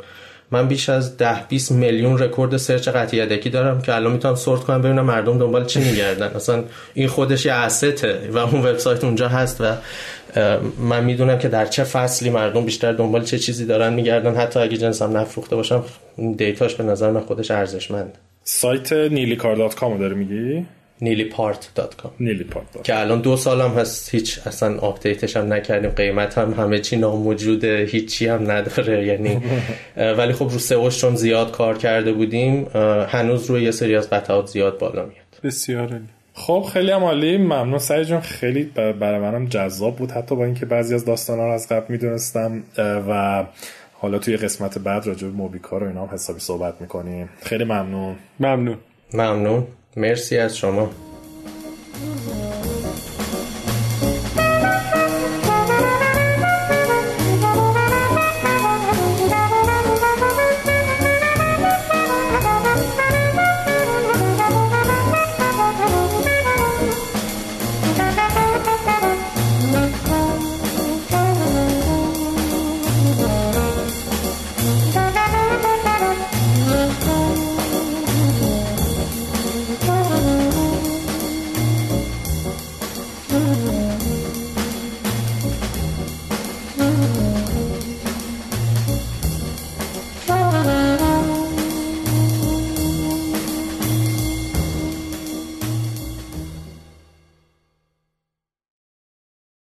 [0.51, 4.61] من بیش از 10 20 میلیون رکورد سرچ قطعی یدکی دارم که الان می‌تونم سورت
[4.61, 6.27] کنم ببینم مردم دنبال چی میگردن.
[6.27, 9.75] اصلا این خودش یه استه و اون وبسایت اونجا هست و
[10.79, 14.35] من می‌دونم که در چه فصلی مردم بیشتر دنبال چه چیزی دارن میگردن.
[14.35, 15.85] حتی اگه جنسم نفروخته باشم
[16.37, 18.19] دیتاش به نظر من خودش ارزشمند.
[18.45, 20.67] سایت نیلیکار.com داره میگی؟
[21.03, 24.15] نیلیپارت.com نیلیپارت که الان دو سال هم هست.
[24.15, 25.91] هیچ اصلا آپدیتش هم نکردیم.
[25.91, 27.89] قیمت هم همه چی ناموجوده.
[27.91, 29.07] هیچی هم نداره.
[29.11, 29.41] یعنی
[29.97, 32.67] ولی خب رو سئوش چون زیاد کار کرده بودیم
[33.09, 35.27] هنوز روی یه سری از قطعات زیاد بالا میاد.
[35.45, 36.01] بسیار
[36.35, 37.37] خب خیلی هم عالی.
[37.39, 40.11] ممنون سعی جون خیلی برای منم جذاب بود.
[40.11, 43.45] حتی با اینکه بعضی از داستانا رو از قبل می‌دونستم و
[43.93, 47.29] حالا توی قسمت بعد راجع به موبیکار و اینا هم حسابی صحبت می‌کنیم.
[47.43, 48.17] خیلی ممنون.
[48.41, 48.77] ممنون.
[49.15, 49.67] ممنون.
[49.97, 50.91] مرسی از شما.